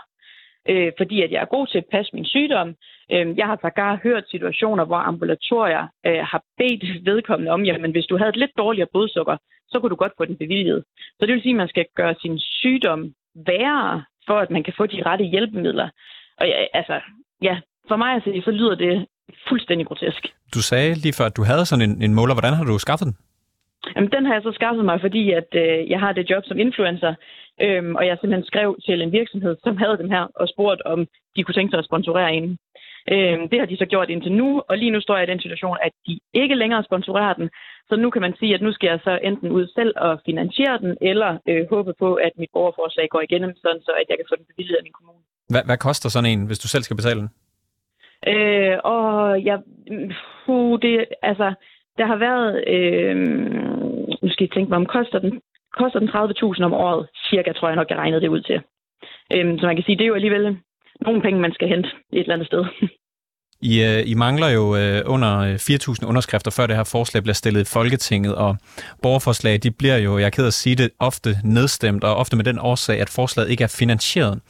øh, 0.68 0.92
fordi 0.98 1.22
at 1.22 1.30
jeg 1.32 1.40
er 1.40 1.54
god 1.56 1.66
til 1.66 1.78
at 1.78 1.90
passe 1.92 2.10
min 2.14 2.24
sygdom. 2.24 2.68
Øh, 3.12 3.38
jeg 3.38 3.46
har 3.46 3.58
sågar 3.62 4.00
hørt 4.02 4.24
situationer, 4.30 4.84
hvor 4.84 4.96
ambulatorier 4.96 5.84
øh, 6.06 6.22
har 6.30 6.42
bedt 6.58 7.04
vedkommende 7.04 7.52
om, 7.52 7.62
jamen 7.64 7.90
hvis 7.90 8.06
du 8.06 8.16
havde 8.18 8.28
et 8.28 8.36
lidt 8.36 8.58
dårligere 8.58 8.88
blodsukker, 8.92 9.36
så 9.68 9.80
kunne 9.80 9.90
du 9.90 9.94
godt 9.94 10.12
få 10.18 10.24
den 10.24 10.36
bevilget. 10.36 10.84
Så 11.18 11.26
det 11.26 11.34
vil 11.34 11.42
sige, 11.42 11.56
at 11.56 11.62
man 11.62 11.68
skal 11.68 11.86
gøre 11.96 12.14
sin 12.22 12.38
sygdom 12.38 13.14
værre, 13.34 14.04
for 14.26 14.38
at 14.38 14.50
man 14.50 14.62
kan 14.62 14.74
få 14.76 14.86
de 14.86 15.02
rette 15.06 15.24
hjælpemidler. 15.24 15.88
Og 16.40 16.46
ja, 16.46 16.64
altså, 16.72 17.00
ja, 17.42 17.60
for 17.88 17.96
mig 17.96 18.10
altså, 18.14 18.40
så 18.44 18.50
lyder 18.50 18.74
det 18.74 19.06
fuldstændig 19.48 19.86
grotesk. 19.86 20.22
Du 20.54 20.62
sagde 20.62 20.94
lige 20.94 21.12
før, 21.18 21.24
at 21.24 21.36
du 21.36 21.42
havde 21.42 21.66
sådan 21.66 21.90
en, 21.90 22.02
en 22.02 22.14
måler. 22.14 22.34
Hvordan 22.34 22.54
har 22.54 22.64
du 22.64 22.78
skaffet 22.78 23.06
den? 23.06 23.16
Jamen, 23.96 24.10
den 24.10 24.26
har 24.26 24.34
jeg 24.34 24.42
så 24.42 24.52
skaffet 24.52 24.84
mig, 24.84 25.00
fordi 25.00 25.32
at 25.32 25.50
øh, 25.54 25.90
jeg 25.90 26.00
har 26.00 26.12
det 26.12 26.30
job 26.30 26.42
som 26.46 26.58
influencer, 26.58 27.14
øhm, 27.66 27.94
og 27.98 28.06
jeg 28.06 28.16
simpelthen 28.16 28.50
skrev 28.52 28.68
til 28.86 29.02
en 29.02 29.12
virksomhed, 29.12 29.56
som 29.64 29.76
havde 29.76 29.98
dem 30.02 30.10
her, 30.10 30.24
og 30.40 30.48
spurgte, 30.48 30.86
om 30.86 31.06
de 31.36 31.42
kunne 31.42 31.54
tænke 31.54 31.70
sig 31.70 31.78
at 31.78 31.88
sponsorere 31.90 32.34
en. 32.34 32.58
Øhm, 33.14 33.48
det 33.50 33.58
har 33.58 33.66
de 33.66 33.76
så 33.76 33.86
gjort 33.86 34.10
indtil 34.10 34.32
nu, 34.32 34.62
og 34.68 34.78
lige 34.78 34.90
nu 34.90 35.00
står 35.00 35.16
jeg 35.16 35.28
i 35.28 35.32
den 35.32 35.40
situation, 35.40 35.76
at 35.86 35.92
de 36.06 36.20
ikke 36.34 36.54
længere 36.54 36.84
sponsorerer 36.84 37.34
den. 37.34 37.50
Så 37.88 37.96
nu 37.96 38.10
kan 38.10 38.22
man 38.22 38.34
sige, 38.38 38.54
at 38.54 38.62
nu 38.62 38.72
skal 38.72 38.88
jeg 38.88 39.00
så 39.04 39.18
enten 39.22 39.48
ud 39.50 39.66
selv 39.78 39.92
og 39.96 40.20
finansiere 40.26 40.78
den, 40.78 40.96
eller 41.00 41.38
øh, 41.48 41.66
håbe 41.70 41.92
på, 41.98 42.14
at 42.14 42.32
mit 42.38 42.50
borgerforslag 42.52 43.08
går 43.08 43.20
igennem, 43.20 43.52
sådan 43.62 43.82
så 43.82 43.92
at 44.00 44.06
jeg 44.08 44.16
kan 44.18 44.26
få 44.28 44.36
den 44.36 44.46
bevilget 44.50 44.76
af 44.76 44.82
min 44.82 44.92
kommune. 44.98 45.22
Hvad, 45.52 45.62
hvad 45.64 45.76
koster 45.76 46.08
sådan 46.08 46.30
en, 46.30 46.46
hvis 46.46 46.58
du 46.58 46.68
selv 46.68 46.82
skal 46.82 46.96
betale 46.96 47.20
den? 47.20 47.30
Øh, 48.32 48.78
og 48.84 49.44
jeg, 49.44 49.58
puh, 50.46 50.78
det, 50.82 51.04
altså, 51.22 51.54
der 51.98 52.06
har 52.06 52.16
været, 52.16 52.48
øh, 52.74 53.16
nu 54.22 54.28
skal 54.30 54.44
jeg 54.44 54.50
tænke 54.54 54.68
mig 54.68 54.76
om, 54.76 54.86
koster 54.86 55.18
den, 55.18 55.40
koster 55.78 55.98
den 55.98 56.08
30.000 56.08 56.64
om 56.68 56.74
året, 56.74 57.08
cirka, 57.30 57.52
tror 57.52 57.68
jeg 57.68 57.76
nok, 57.76 57.90
jeg 57.90 57.98
regnede 57.98 58.20
det 58.20 58.28
ud 58.28 58.40
til. 58.40 58.58
Øhm, 59.34 59.58
så 59.58 59.66
man 59.66 59.76
kan 59.76 59.84
sige, 59.84 59.96
det 59.96 60.04
er 60.04 60.12
jo 60.12 60.20
alligevel 60.20 60.58
nogle 61.00 61.22
penge, 61.22 61.40
man 61.40 61.52
skal 61.52 61.68
hente 61.68 61.88
et 62.12 62.20
eller 62.20 62.34
andet 62.34 62.46
sted. 62.46 62.64
I, 63.70 63.74
uh, 63.88 64.10
I 64.10 64.14
mangler 64.14 64.48
jo 64.48 64.64
uh, 64.80 65.14
under 65.14 65.38
øh, 65.38 65.54
4.000 65.54 66.06
underskrifter, 66.06 66.50
før 66.50 66.66
det 66.66 66.76
her 66.76 66.84
forslag 66.84 67.22
bliver 67.22 67.34
stillet 67.34 67.60
i 67.60 67.72
Folketinget, 67.72 68.34
og 68.34 68.56
borgerforslag, 69.02 69.58
de 69.62 69.70
bliver 69.70 69.96
jo, 69.96 70.18
jeg 70.18 70.26
er 70.26 70.30
ked 70.30 70.46
at 70.46 70.52
sige 70.52 70.76
det, 70.76 70.90
ofte 70.98 71.30
nedstemt, 71.44 72.04
og 72.04 72.16
ofte 72.16 72.36
med 72.36 72.44
den 72.44 72.58
årsag, 72.58 73.00
at 73.00 73.10
forslaget 73.10 73.50
ikke 73.50 73.64
er 73.64 73.76
finansieret. 73.78 74.40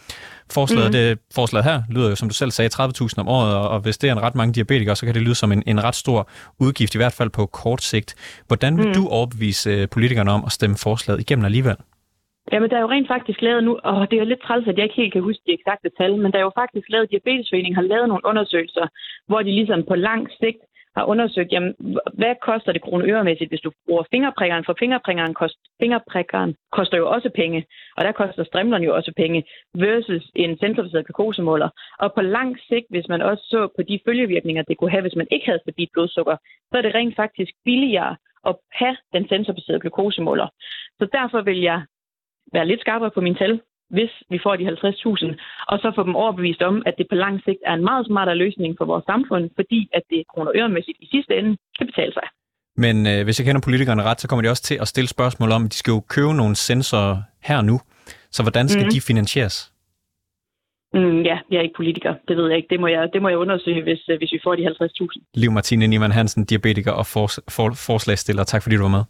Forslaget, 0.59 0.89
mm. 0.91 0.93
det, 0.93 1.19
forslaget 1.39 1.65
her 1.71 1.79
lyder 1.95 2.09
jo, 2.11 2.17
som 2.17 2.29
du 2.29 2.35
selv 2.35 2.51
sagde, 2.51 2.71
30.000 2.75 3.21
om 3.23 3.29
året, 3.29 3.57
og, 3.57 3.69
og 3.69 3.79
hvis 3.81 3.99
det 3.99 4.09
er 4.09 4.13
en 4.13 4.23
ret 4.27 4.35
mange 4.35 4.53
diabetikere, 4.57 4.97
så 4.97 5.07
kan 5.07 5.15
det 5.15 5.23
lyde 5.23 5.35
som 5.35 5.53
en, 5.53 5.63
en 5.67 5.85
ret 5.85 5.95
stor 5.95 6.29
udgift, 6.65 6.95
i 6.95 6.99
hvert 6.99 7.17
fald 7.19 7.31
på 7.31 7.47
kort 7.47 7.83
sigt. 7.83 8.11
Hvordan 8.49 8.73
vil 8.79 8.87
mm. 8.87 8.95
du 8.99 9.03
overbevise 9.09 9.71
øh, 9.71 9.89
politikerne 9.89 10.31
om 10.37 10.43
at 10.47 10.53
stemme 10.53 10.77
forslaget 10.87 11.21
igennem 11.21 11.45
alligevel? 11.45 11.77
Jamen, 12.53 12.71
der 12.71 12.77
er 12.77 12.81
jo 12.81 12.91
rent 12.95 13.09
faktisk 13.15 13.41
lavet 13.43 13.65
nu, 13.65 13.73
og 13.91 14.11
det 14.11 14.17
er 14.17 14.23
jo 14.25 14.33
lidt 14.33 14.43
træls, 14.47 14.69
at 14.69 14.77
jeg 14.77 14.85
ikke 14.85 15.01
helt 15.03 15.13
kan 15.13 15.23
huske 15.29 15.43
de 15.47 15.57
eksakte 15.59 15.91
tal, 15.99 16.13
men 16.23 16.33
der 16.33 16.39
er 16.39 16.47
jo 16.49 16.59
faktisk 16.63 16.87
lavet, 16.89 17.11
Diabetesforeningen 17.11 17.79
har 17.81 17.91
lavet 17.93 18.09
nogle 18.09 18.27
undersøgelser, 18.31 18.87
hvor 19.29 19.41
de 19.43 19.51
ligesom 19.59 19.81
på 19.89 19.95
lang 19.95 20.23
sigt 20.41 20.63
har 20.97 21.05
undersøgt, 21.05 21.53
jamen, 21.53 21.75
hvad 22.12 22.35
koster 22.43 22.73
det 22.73 22.83
kronøremæssigt, 22.83 23.50
hvis 23.50 23.61
du 23.61 23.73
bruger 23.87 24.05
fingerprikkeren? 24.11 24.65
For 24.65 24.75
fingerprikkeren, 24.79 25.35
kost, 25.35 25.59
fingerprikkeren 25.81 26.55
koster 26.73 26.97
jo 26.99 27.11
også 27.11 27.31
penge, 27.35 27.67
og 27.97 28.05
der 28.05 28.12
koster 28.12 28.44
strimlerne 28.44 28.85
jo 28.85 28.94
også 28.94 29.12
penge, 29.17 29.44
versus 29.75 30.31
en 30.35 30.59
sensorbaseret 30.59 31.06
glukosemåler. 31.06 31.69
Og 31.99 32.15
på 32.15 32.21
lang 32.21 32.59
sigt, 32.69 32.87
hvis 32.91 33.09
man 33.09 33.23
også 33.23 33.44
så 33.53 33.69
på 33.77 33.83
de 33.83 34.00
følgevirkninger, 34.06 34.62
det 34.62 34.79
kunne 34.79 34.91
have, 34.91 35.03
hvis 35.03 35.17
man 35.17 35.27
ikke 35.31 35.47
havde 35.47 35.61
stabilt 35.62 35.93
blodsukker, 35.93 36.37
så 36.71 36.79
er 36.79 36.83
det 36.83 36.94
rent 36.94 37.17
faktisk 37.17 37.53
billigere 37.65 38.17
at 38.46 38.56
have 38.72 38.96
den 39.13 39.29
sensorbaserede 39.29 39.81
glukosemåler. 39.81 40.49
Så 40.99 41.08
derfor 41.13 41.41
vil 41.43 41.61
jeg 41.61 41.82
være 42.53 42.67
lidt 42.67 42.81
skarpere 42.81 43.11
på 43.11 43.20
min 43.20 43.34
tal, 43.34 43.61
hvis 43.96 44.13
vi 44.32 44.39
får 44.44 44.55
de 44.56 44.65
50.000, 44.69 45.27
og 45.70 45.77
så 45.82 45.93
få 45.96 46.03
dem 46.08 46.17
overbevist 46.22 46.63
om, 46.63 46.82
at 46.89 46.94
det 46.99 47.06
på 47.11 47.17
lang 47.25 47.37
sigt 47.44 47.63
er 47.67 47.75
en 47.75 47.84
meget 47.91 48.06
smartere 48.06 48.37
løsning 48.44 48.72
for 48.79 48.84
vores 48.84 49.05
samfund, 49.13 49.44
fordi 49.58 49.81
at 49.96 50.03
det 50.11 50.20
kroner 50.32 50.53
øremæssigt 50.58 50.99
i 51.01 51.06
sidste 51.15 51.32
ende 51.39 51.56
kan 51.79 51.87
betale 51.87 52.13
sig. 52.13 52.27
Men 52.77 52.96
øh, 53.06 53.25
hvis 53.25 53.39
jeg 53.39 53.46
kender 53.46 53.61
politikerne 53.65 54.03
ret, 54.03 54.20
så 54.20 54.29
kommer 54.29 54.43
de 54.43 54.49
også 54.49 54.63
til 54.63 54.79
at 54.81 54.89
stille 54.89 55.08
spørgsmål 55.08 55.51
om, 55.53 55.65
at 55.65 55.70
de 55.72 55.77
skal 55.77 55.93
jo 55.96 56.01
købe 56.15 56.34
nogle 56.34 56.55
sensorer 56.56 57.17
her 57.49 57.63
nu. 57.63 57.77
Så 58.31 58.43
hvordan 58.43 58.69
skal 58.69 58.84
mm. 58.84 58.91
de 58.91 59.01
finansieres? 59.01 59.72
Mm, 60.94 61.22
ja, 61.22 61.39
jeg 61.51 61.58
er 61.58 61.63
ikke 61.63 61.77
politiker. 61.77 62.15
Det 62.29 62.37
ved 62.37 62.49
jeg 62.49 62.56
ikke. 62.56 62.69
Det 62.70 62.81
må 62.81 62.87
jeg, 62.87 63.08
det 63.13 63.22
må 63.22 63.29
jeg 63.29 63.39
undersøge, 63.39 63.82
hvis, 63.82 64.03
øh, 64.08 64.19
hvis 64.19 64.32
vi 64.32 64.41
får 64.44 64.55
de 64.55 64.67
50.000. 64.67 65.31
Liv 65.34 65.51
Martine 65.53 65.87
Niemann 65.87 66.13
Hansen, 66.13 66.44
diabetiker 66.44 66.93
og 66.93 67.06
for, 67.06 67.27
for, 67.56 67.70
forslagsstiller. 67.89 68.44
Tak 68.44 68.63
fordi 68.63 68.77
du 68.77 68.82
var 68.82 68.89
med. 68.89 69.05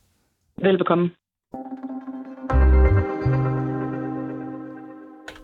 Velbekomme. 0.63 1.11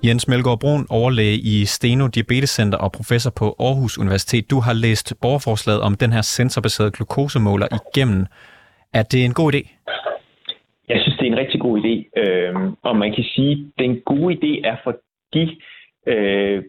Jens 0.07 0.29
Melgaard 0.29 0.61
Brun, 0.61 0.87
overlæge 0.91 1.39
i 1.55 1.65
Steno 1.65 2.07
Diabetescenter 2.15 2.79
og 2.79 2.93
professor 2.93 3.33
på 3.41 3.47
Aarhus 3.67 3.99
Universitet. 3.99 4.51
Du 4.51 4.59
har 4.67 4.75
læst 4.85 5.15
borgerforslaget 5.23 5.81
om 5.81 5.95
den 5.95 6.13
her 6.13 6.23
sensorbaserede 6.23 6.93
glukosemåler 6.97 7.69
igennem. 7.81 8.27
Er 8.95 9.03
det 9.13 9.25
en 9.25 9.35
god 9.41 9.49
idé? 9.55 9.63
Jeg 10.89 10.99
synes, 11.03 11.17
det 11.19 11.27
er 11.27 11.33
en 11.33 11.43
rigtig 11.45 11.61
god 11.61 11.77
idé. 11.83 11.95
Øh, 12.21 12.55
og 12.83 12.97
man 12.97 13.15
kan 13.15 13.25
sige, 13.25 13.53
at 13.53 13.59
den 13.79 14.01
gode 14.01 14.35
idé 14.37 14.69
er 14.71 14.77
for 14.85 14.93
de 15.35 15.45
øh, 16.07 16.63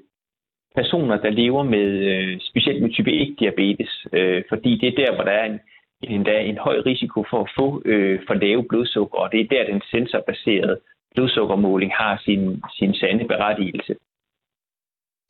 personer, 0.75 1.17
der 1.17 1.29
lever 1.29 1.63
med 1.63 1.89
øh, 2.11 2.39
specielt 2.49 2.81
med 2.81 2.91
type 2.93 3.11
1-diabetes. 3.11 3.93
Øh, 4.13 4.43
fordi 4.49 4.71
det 4.81 4.87
er 4.89 5.05
der, 5.05 5.15
hvor 5.15 5.23
der 5.23 5.31
er 5.31 5.45
en, 5.45 5.59
endda 6.01 6.39
en 6.41 6.57
høj 6.57 6.77
risiko 6.85 7.23
for 7.29 7.39
at 7.41 7.51
få 7.57 7.81
øh, 7.85 8.19
for 8.27 8.33
lave 8.33 8.63
blodsukker, 8.69 9.17
og 9.17 9.31
det 9.31 9.39
er 9.39 9.47
der, 9.53 9.71
den 9.71 9.81
sensorbaserede 9.91 10.77
blodsukkermåling 11.15 11.91
har 11.95 12.21
sin, 12.25 12.63
sin 12.79 12.93
sande 12.93 13.27
berettigelse. 13.27 13.95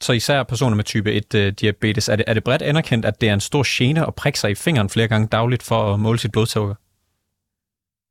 Så 0.01 0.13
især 0.13 0.43
personer 0.43 0.75
med 0.75 0.83
type 0.83 1.09
1-diabetes, 1.09 2.09
øh, 2.09 2.13
er 2.13 2.15
det, 2.15 2.25
er 2.27 2.33
det 2.33 2.43
bredt 2.43 2.61
anerkendt, 2.61 3.05
at 3.05 3.21
det 3.21 3.29
er 3.29 3.33
en 3.33 3.47
stor 3.49 3.63
gene 3.77 4.07
at 4.07 4.15
prikke 4.15 4.39
sig 4.39 4.51
i 4.51 4.55
fingeren 4.65 4.89
flere 4.89 5.07
gange 5.07 5.27
dagligt 5.27 5.63
for 5.69 5.93
at 5.93 5.99
måle 5.99 6.19
sit 6.19 6.31
blodsukker? 6.31 6.75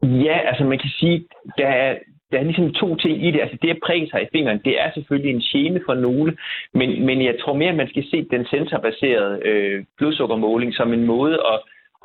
Ja, 0.02 0.38
altså 0.50 0.64
man 0.64 0.78
kan 0.78 0.90
sige, 0.98 1.24
der 1.58 1.66
er, 1.66 1.98
der 2.30 2.38
er 2.38 2.42
ligesom 2.42 2.72
to 2.72 2.96
ting 2.96 3.26
i 3.26 3.30
det. 3.30 3.40
Altså 3.40 3.56
det 3.62 3.70
at 3.70 3.80
prikke 3.86 4.08
sig 4.10 4.22
i 4.22 4.28
fingeren, 4.32 4.60
det 4.64 4.80
er 4.80 4.90
selvfølgelig 4.94 5.34
en 5.34 5.40
gene 5.40 5.80
for 5.86 5.94
nogle, 5.94 6.36
men, 6.74 7.06
men 7.06 7.24
jeg 7.24 7.34
tror 7.40 7.54
mere, 7.54 7.68
at 7.68 7.76
man 7.82 7.88
skal 7.88 8.04
se 8.10 8.26
den 8.30 8.46
sensorbaserede 8.46 9.40
øh, 9.48 9.84
blodsukkermåling 9.96 10.74
som 10.74 10.92
en 10.92 11.04
måde 11.04 11.38
at, 11.52 11.58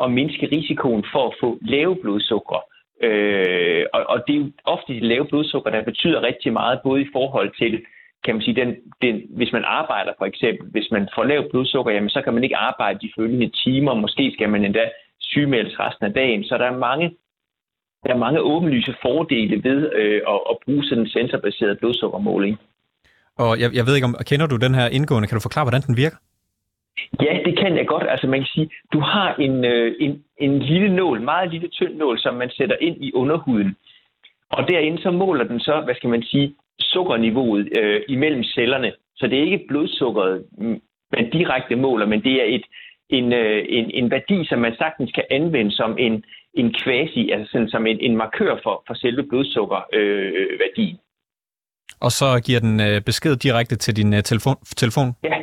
at 0.04 0.12
mindske 0.12 0.46
risikoen 0.52 1.04
for 1.14 1.28
at 1.28 1.36
få 1.42 1.60
lave 1.62 1.96
blodsukker. 2.02 2.62
Øh, 3.08 3.86
og, 3.94 4.02
og 4.14 4.18
det 4.28 4.34
er 4.36 4.40
jo 4.40 4.52
ofte 4.64 4.94
de 4.94 5.00
lave 5.00 5.26
blodsukker, 5.26 5.72
der 5.72 5.84
betyder 5.84 6.28
rigtig 6.30 6.54
meget, 6.54 6.80
både 6.84 7.02
i 7.02 7.10
forhold 7.14 7.52
til, 7.62 7.74
kan 8.26 8.36
man 8.36 8.44
sige, 8.44 8.60
den, 8.62 8.70
den, 9.02 9.16
hvis 9.38 9.52
man 9.54 9.64
arbejder 9.66 10.14
for 10.18 10.26
eksempel, 10.26 10.66
hvis 10.72 10.88
man 10.92 11.10
får 11.16 11.24
lavt 11.24 11.50
blodsukker, 11.52 11.92
jamen 11.92 12.10
så 12.10 12.22
kan 12.22 12.34
man 12.34 12.44
ikke 12.44 12.58
arbejde 12.58 13.00
de 13.00 13.14
følgende 13.18 13.52
timer, 13.64 13.94
måske 13.94 14.32
skal 14.34 14.50
man 14.50 14.66
endda 14.66 14.86
sygemeldes 15.20 15.80
resten 15.80 16.06
af 16.06 16.14
dagen, 16.14 16.44
så 16.44 16.58
der 16.58 16.66
er 16.66 16.78
mange 16.78 17.16
der 18.04 18.14
er 18.14 18.18
mange 18.18 18.40
åbenlyse 18.42 18.96
fordele 19.02 19.64
ved 19.64 19.80
øh, 20.00 20.22
at, 20.34 20.40
at 20.52 20.58
bruge 20.66 20.84
sådan 20.84 21.04
en 21.04 21.10
sensorbaseret 21.10 21.80
blodsukkermåling. 21.80 22.60
Og 23.38 23.60
jeg, 23.60 23.70
jeg 23.74 23.86
ved 23.86 23.96
ikke, 23.96 24.06
om 24.06 24.16
kender 24.26 24.48
du 24.48 24.56
den 24.56 24.76
her 24.76 24.88
indgående? 24.88 25.28
Kan 25.28 25.36
du 25.36 25.42
forklare, 25.42 25.66
hvordan 25.66 25.82
den 25.82 25.98
virker? 25.98 26.18
Ja, 27.22 27.40
det 27.46 27.58
kan 27.60 27.78
jeg 27.78 27.88
godt. 27.88 28.06
Altså 28.10 28.28
man 28.28 28.40
kan 28.40 28.48
sige, 28.54 28.70
du 28.94 29.00
har 29.00 29.36
en, 29.36 29.66
øh, 29.66 29.96
en, 30.00 30.24
en 30.38 30.60
lille 30.60 30.96
nål, 30.96 31.22
meget 31.22 31.52
lille 31.52 31.68
tynd 31.68 31.96
nål, 31.96 32.20
som 32.20 32.34
man 32.36 32.50
sætter 32.58 32.76
ind 32.82 32.98
i 33.04 33.12
underhuden. 33.14 33.76
Og 34.50 34.68
derinde 34.70 35.02
så 35.02 35.12
måler 35.12 35.44
den 35.44 35.60
så, 35.60 35.82
hvad 35.82 35.96
skal 35.96 36.10
man 36.10 36.24
sige, 36.24 36.56
sukkerniveauet 36.80 37.78
øh, 37.78 38.02
imellem 38.08 38.44
cellerne. 38.44 38.92
Så 39.16 39.28
det 39.28 39.40
er 39.40 39.44
ikke 39.44 39.66
blodsukkeret, 39.68 40.46
man 41.12 41.30
direkte 41.32 41.76
måler, 41.76 42.06
men 42.06 42.24
det 42.24 42.34
er 42.42 42.46
et, 42.56 42.66
en, 43.10 43.34
øh, 43.34 43.66
en, 43.70 43.92
en 43.92 44.12
værdi, 44.12 44.46
som 44.46 44.60
man 44.60 44.76
sagtens 44.78 45.12
kan 45.12 45.24
anvende 45.32 45.72
som 45.72 45.98
en, 46.00 46.24
en 46.54 46.74
quasi, 46.74 47.30
altså 47.30 47.52
sådan 47.52 47.70
som 47.70 47.88
en, 47.88 48.00
en 48.00 48.18
markør 48.18 48.56
for, 48.64 48.84
for 48.88 48.94
selve 48.94 49.24
blodsukkerværdien. 49.24 50.96
Øh, 50.96 51.00
og 52.02 52.12
så 52.12 52.42
giver 52.46 52.60
den 52.60 52.82
øh, 52.82 53.02
besked 53.02 53.36
direkte 53.36 53.76
til 53.76 53.96
din 53.96 54.14
øh, 54.14 54.24
telefon? 54.24 54.56
telefon? 54.76 55.14
Ja, 55.24 55.38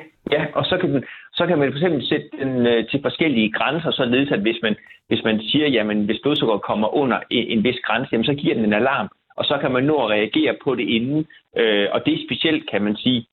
og 0.60 0.66
så 0.66 0.78
kan, 0.80 0.88
den, 0.94 1.04
så 1.38 1.46
kan 1.46 1.58
man 1.58 1.72
for 1.72 1.78
eksempel 1.78 2.06
sætte 2.08 2.28
den 2.40 2.66
øh, 2.66 2.88
til 2.90 3.00
forskellige 3.02 3.52
grænser, 3.52 3.90
således 3.90 4.30
at 4.32 4.40
hvis 4.40 4.58
man, 4.62 4.76
hvis 5.08 5.24
man 5.24 5.40
siger, 5.40 5.68
jamen 5.68 6.04
hvis 6.04 6.20
blodsukker 6.22 6.58
kommer 6.58 6.88
under 6.94 7.18
en, 7.30 7.46
en 7.54 7.64
vis 7.64 7.80
grænse, 7.86 8.08
jamen, 8.12 8.24
så 8.24 8.34
giver 8.34 8.54
den 8.54 8.64
en 8.64 8.72
alarm, 8.72 9.08
og 9.36 9.44
så 9.44 9.58
kan 9.60 9.72
man 9.72 9.84
nå 9.84 9.96
at 10.04 10.10
reagere 10.10 10.56
på 10.64 10.74
det 10.74 10.86
inden. 10.88 11.26
Øh, 11.56 11.86
og 11.92 12.06
det 12.06 12.14
er 12.14 12.26
specielt, 12.28 12.70
kan 12.70 12.82
man 12.82 12.96
sige, 12.96 13.26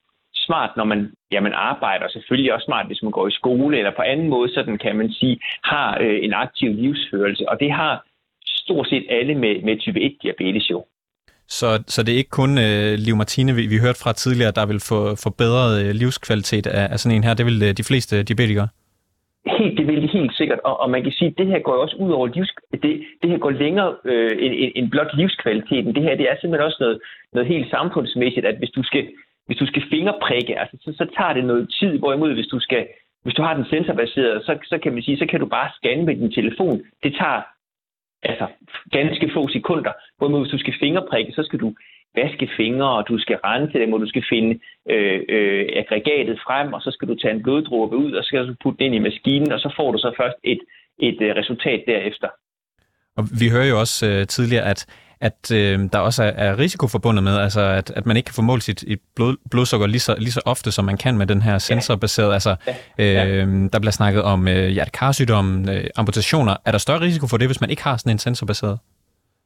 smart, 0.45 0.77
når 0.77 0.83
man, 0.83 1.11
ja, 1.31 1.39
man 1.39 1.53
arbejder, 1.53 2.05
og 2.05 2.11
selvfølgelig 2.11 2.53
også 2.53 2.65
smart, 2.65 2.87
hvis 2.87 3.03
man 3.03 3.11
går 3.11 3.27
i 3.27 3.37
skole, 3.39 3.77
eller 3.77 3.91
på 3.95 4.01
anden 4.01 4.29
måde, 4.29 4.53
sådan 4.53 4.77
kan 4.77 4.95
man 4.95 5.11
sige, 5.11 5.39
har 5.63 5.97
øh, 6.01 6.19
en 6.23 6.33
aktiv 6.33 6.69
livsførelse. 6.73 7.49
Og 7.49 7.59
det 7.59 7.71
har 7.71 8.05
stort 8.45 8.87
set 8.87 9.05
alle 9.09 9.35
med, 9.35 9.61
med 9.61 9.79
type 9.79 9.99
1-diabetes 9.99 10.69
jo. 10.71 10.85
Så, 11.47 11.83
så 11.87 12.03
det 12.03 12.13
er 12.13 12.17
ikke 12.17 12.39
kun 12.41 12.57
øh, 12.57 12.93
Liv 13.05 13.15
Martine, 13.15 13.55
vi, 13.55 13.63
vi 13.73 13.77
hørte 13.85 13.99
fra 14.03 14.13
tidligere, 14.13 14.57
der 14.59 14.65
vil 14.71 14.81
få 14.91 14.99
forbedret 15.25 15.71
øh, 15.81 15.91
livskvalitet 16.01 16.67
af, 16.67 16.85
af 16.93 16.99
sådan 16.99 17.15
en 17.15 17.23
her. 17.23 17.33
Det 17.33 17.45
vil 17.45 17.59
øh, 17.67 17.71
de 17.79 17.87
fleste 17.89 18.23
diabetikere. 18.23 18.67
Helt, 19.59 19.77
det 19.77 19.87
vil 19.87 20.01
det 20.01 20.09
helt 20.09 20.33
sikkert. 20.39 20.59
Og, 20.69 20.79
og 20.81 20.89
man 20.89 21.03
kan 21.03 21.11
sige, 21.11 21.29
at 21.31 21.37
det 21.37 21.47
her 21.47 21.59
går 21.59 21.75
også 21.83 21.95
ud 21.95 22.11
over 22.11 22.27
livs, 22.27 22.51
det, 22.83 22.91
det 23.21 23.29
her 23.31 23.37
går 23.37 23.51
længere 23.63 23.95
øh, 24.05 24.31
end, 24.43 24.53
end, 24.61 24.71
end 24.75 24.91
blot 24.91 25.11
livskvaliteten. 25.19 25.95
Det 25.95 26.03
her 26.03 26.15
det 26.15 26.25
er 26.31 26.35
simpelthen 26.35 26.67
også 26.69 26.77
noget, 26.79 26.99
noget 27.33 27.47
helt 27.47 27.69
samfundsmæssigt, 27.69 28.45
at 28.45 28.57
hvis 28.57 28.73
du 28.77 28.83
skal, 28.83 29.03
hvis 29.45 29.57
du 29.57 29.67
skal 29.67 29.83
fingerprikke, 29.89 30.59
altså, 30.59 30.75
så, 30.83 30.89
så 30.99 31.05
tager 31.17 31.33
det 31.33 31.45
noget 31.45 31.63
tid, 31.79 31.91
hvorimod 31.99 32.33
hvis 32.33 32.51
du 32.55 32.59
skal 32.59 32.83
hvis 33.27 33.37
du 33.39 33.43
har 33.47 33.53
den 33.53 33.65
sensorbaseret, 33.73 34.45
så, 34.45 34.57
så 34.71 34.77
kan 34.83 34.93
man 34.93 35.03
sige, 35.03 35.17
så 35.17 35.25
kan 35.31 35.39
du 35.39 35.45
bare 35.45 35.69
scanne 35.77 36.05
med 36.05 36.15
din 36.15 36.31
telefon. 36.31 36.75
Det 37.03 37.11
tager 37.19 37.41
altså 38.23 38.47
ganske 38.91 39.31
få 39.33 39.47
sekunder. 39.47 39.93
Hvorimod 40.17 40.41
hvis 40.41 40.51
du 40.51 40.59
skal 40.59 40.73
fingerprikke, 40.79 41.31
så 41.31 41.43
skal 41.43 41.59
du 41.59 41.73
vaske 42.15 42.49
fingre, 42.57 42.89
og 42.97 43.03
du 43.07 43.17
skal 43.19 43.37
rense 43.45 43.79
dem, 43.79 43.93
og 43.93 43.99
du 43.99 44.07
skal 44.07 44.23
finde 44.29 44.59
øh, 44.89 45.19
øh, 45.29 45.65
aggregatet 45.81 46.37
frem, 46.45 46.73
og 46.73 46.81
så 46.81 46.91
skal 46.91 47.07
du 47.07 47.15
tage 47.15 47.33
en 47.33 47.43
bloddråbe 47.43 47.95
ud, 47.97 48.11
og 48.11 48.23
så 48.23 48.27
skal 48.27 48.47
du 48.47 48.55
putte 48.63 48.77
den 48.79 48.85
ind 48.85 48.95
i 48.95 49.07
maskinen, 49.09 49.51
og 49.51 49.59
så 49.59 49.73
får 49.77 49.91
du 49.91 49.97
så 49.97 50.13
først 50.21 50.37
et, 50.43 50.61
et 50.99 51.19
øh, 51.21 51.35
resultat 51.35 51.83
derefter. 51.87 52.29
Og 53.17 53.23
vi 53.41 53.47
hører 53.49 53.69
jo 53.71 53.79
også 53.79 53.97
øh, 54.09 54.27
tidligere, 54.27 54.65
at 54.73 54.81
at 55.21 55.51
øh, 55.53 55.79
der 55.93 55.99
også 55.99 56.23
er, 56.23 56.27
er 56.27 56.59
risiko 56.59 56.87
forbundet 56.87 57.23
med, 57.23 57.37
altså 57.37 57.61
at, 57.61 57.91
at 57.95 58.05
man 58.05 58.17
ikke 58.17 58.27
kan 58.27 58.33
få 58.33 58.41
målt 58.41 58.63
sit 58.63 58.83
et 58.87 58.99
blod, 59.15 59.35
blodsukker 59.51 59.87
lige 59.87 59.99
så, 59.99 60.15
lige 60.17 60.31
så 60.31 60.41
ofte, 60.45 60.71
som 60.71 60.85
man 60.85 60.97
kan 60.97 61.17
med 61.17 61.27
den 61.27 61.41
her 61.41 61.57
sensorbaseret. 61.57 62.33
Altså, 62.33 62.55
øh, 62.99 63.47
der 63.73 63.79
bliver 63.79 63.91
snakket 63.91 64.21
om 64.23 64.47
øh, 64.47 64.67
hjertekarsygdomme, 64.67 65.73
øh, 65.73 65.83
amputationer. 65.97 66.55
Er 66.65 66.71
der 66.71 66.77
større 66.77 67.01
risiko 67.01 67.27
for 67.27 67.37
det, 67.37 67.47
hvis 67.47 67.61
man 67.61 67.69
ikke 67.69 67.83
har 67.83 67.97
sådan 67.97 68.11
en 68.11 68.19
sensorbaseret? 68.19 68.77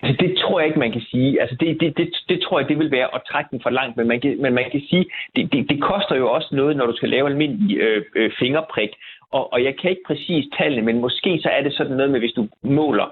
Altså, 0.03 0.17
det 0.25 0.37
tror 0.37 0.59
jeg 0.59 0.67
ikke, 0.67 0.79
man 0.79 0.91
kan 0.91 1.01
sige. 1.11 1.41
Altså, 1.41 1.55
det, 1.59 1.77
det, 1.81 1.97
det, 1.97 2.07
det 2.29 2.41
tror 2.41 2.59
jeg, 2.59 2.69
det 2.69 2.79
vil 2.79 2.91
være 2.91 3.09
at 3.15 3.21
trække 3.31 3.49
den 3.51 3.59
for 3.63 3.69
langt. 3.69 3.97
Men 3.97 4.07
man 4.07 4.21
kan, 4.21 4.41
men 4.41 4.53
man 4.53 4.65
kan 4.71 4.81
sige, 4.89 5.05
det, 5.35 5.53
det, 5.53 5.69
det 5.69 5.81
koster 5.81 6.15
jo 6.15 6.31
også 6.31 6.49
noget, 6.51 6.77
når 6.77 6.85
du 6.85 6.95
skal 6.95 7.09
lave 7.09 7.29
almindelig 7.29 7.77
øh, 7.77 8.03
øh, 8.15 8.31
fingerprik. 8.39 8.89
Og, 9.31 9.53
og 9.53 9.63
jeg 9.63 9.73
kan 9.81 9.89
ikke 9.89 10.07
præcis 10.07 10.45
tallene, 10.57 10.85
men 10.85 11.01
måske 11.01 11.39
så 11.43 11.49
er 11.49 11.61
det 11.63 11.73
sådan 11.73 11.97
noget 11.97 12.11
med, 12.11 12.19
hvis 12.19 12.37
du 12.39 12.47
måler 12.63 13.07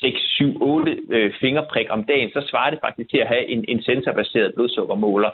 6, 0.00 0.20
7, 0.20 0.62
8 0.62 0.98
øh, 1.10 1.32
fingerprik 1.40 1.86
om 1.90 2.04
dagen, 2.04 2.30
så 2.32 2.46
svarer 2.50 2.70
det 2.70 2.78
faktisk 2.82 3.10
til 3.10 3.18
at 3.18 3.28
have 3.28 3.48
en, 3.48 3.64
en 3.68 3.82
sensorbaseret 3.82 4.54
blodsukkermåler. 4.54 5.30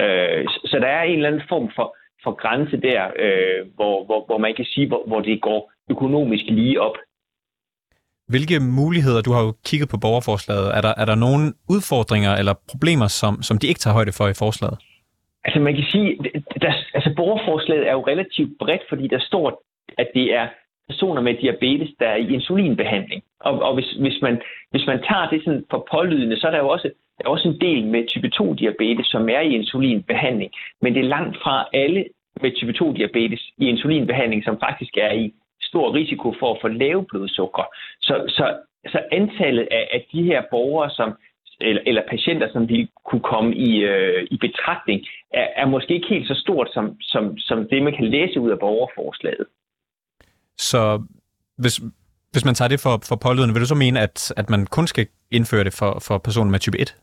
Øh, 0.00 0.44
så 0.70 0.76
der 0.80 0.86
er 0.86 1.02
en 1.02 1.16
eller 1.16 1.28
anden 1.28 1.48
form 1.48 1.70
for, 1.76 1.96
for 2.24 2.32
grænse 2.42 2.76
der, 2.76 3.02
øh, 3.24 3.60
hvor, 3.74 4.04
hvor, 4.04 4.20
hvor 4.26 4.38
man 4.38 4.54
kan 4.54 4.64
sige, 4.64 4.88
hvor, 4.88 5.02
hvor 5.06 5.20
det 5.20 5.42
går 5.42 5.72
økonomisk 5.90 6.44
lige 6.48 6.80
op. 6.80 6.96
Hvilke 8.28 8.60
muligheder, 8.60 9.22
du 9.22 9.32
har 9.32 9.42
jo 9.42 9.52
kigget 9.68 9.88
på 9.90 9.98
borgerforslaget, 10.04 10.76
er 10.76 10.80
der, 10.80 10.94
er 10.96 11.04
der 11.04 11.14
nogle 11.14 11.44
udfordringer 11.74 12.32
eller 12.40 12.54
problemer, 12.72 13.06
som, 13.20 13.42
som 13.42 13.58
de 13.58 13.66
ikke 13.66 13.80
tager 13.80 13.94
højde 13.94 14.12
for 14.18 14.26
i 14.28 14.38
forslaget? 14.44 14.78
Altså 15.44 15.60
man 15.60 15.74
kan 15.74 15.84
sige, 15.92 16.18
der, 16.62 16.72
altså 16.94 17.10
borgerforslaget 17.16 17.88
er 17.88 17.92
jo 17.92 18.06
relativt 18.06 18.52
bredt, 18.58 18.82
fordi 18.88 19.08
der 19.08 19.20
står, 19.20 19.62
at 19.98 20.08
det 20.14 20.34
er 20.34 20.46
personer 20.88 21.22
med 21.22 21.34
diabetes, 21.34 21.90
der 22.00 22.08
er 22.08 22.16
i 22.16 22.34
insulinbehandling. 22.34 23.22
Og, 23.40 23.62
og 23.62 23.74
hvis, 23.74 23.90
hvis, 23.90 24.18
man, 24.22 24.40
hvis 24.70 24.86
man 24.86 25.02
tager 25.08 25.28
det 25.30 25.44
sådan 25.44 25.64
for 25.70 25.86
pålydende, 25.90 26.40
så 26.40 26.46
er 26.46 26.50
der 26.50 26.58
jo 26.58 26.68
også, 26.68 26.88
der 27.18 27.24
er 27.24 27.28
også 27.28 27.48
en 27.48 27.60
del 27.60 27.86
med 27.86 28.06
type 28.06 28.30
2-diabetes, 28.34 29.06
som 29.06 29.28
er 29.28 29.40
i 29.40 29.54
insulinbehandling. 29.54 30.50
Men 30.82 30.94
det 30.94 31.00
er 31.00 31.14
langt 31.16 31.36
fra 31.42 31.68
alle 31.72 32.04
med 32.42 32.50
type 32.52 32.74
2-diabetes 32.82 33.42
i 33.58 33.64
insulinbehandling, 33.68 34.44
som 34.44 34.60
faktisk 34.60 34.96
er 34.96 35.12
i 35.12 35.34
stor 35.62 35.94
risiko 35.94 36.34
for 36.40 36.54
at 36.54 36.60
få 36.60 36.68
lave 36.68 37.04
blodsukker. 37.04 37.66
Så, 38.00 38.24
så, 38.28 38.56
så 38.92 38.98
antallet 39.12 39.68
af, 39.70 39.88
af 39.92 40.06
de 40.12 40.22
her 40.22 40.42
borgere, 40.50 40.90
som 40.90 41.16
eller, 41.60 41.82
eller 41.86 42.02
patienter, 42.10 42.48
som 42.52 42.68
ville 42.68 42.88
kunne 43.04 43.20
komme 43.20 43.54
i, 43.54 43.84
øh, 43.84 44.26
i 44.30 44.36
betragtning, 44.36 45.06
er, 45.32 45.46
er 45.56 45.66
måske 45.66 45.94
ikke 45.94 46.08
helt 46.08 46.28
så 46.28 46.34
stort, 46.34 46.68
som, 46.72 47.00
som, 47.00 47.38
som 47.38 47.68
det, 47.68 47.82
man 47.82 47.96
kan 47.96 48.04
læse 48.04 48.40
ud 48.40 48.50
af 48.50 48.58
borgerforslaget. 48.58 49.46
Så 50.58 51.02
hvis, 51.58 51.80
hvis 52.32 52.44
man 52.44 52.54
tager 52.54 52.68
det 52.68 52.80
for, 52.80 52.94
for 53.08 53.16
pålydende, 53.16 53.54
vil 53.54 53.62
du 53.62 53.72
så 53.74 53.80
mene, 53.84 54.00
at, 54.00 54.32
at 54.36 54.50
man 54.50 54.66
kun 54.66 54.86
skal 54.86 55.06
indføre 55.30 55.64
det 55.64 55.74
for, 55.78 55.90
for 56.06 56.18
personer 56.18 56.50
med 56.50 56.58
type 56.58 56.78
1? 56.78 56.96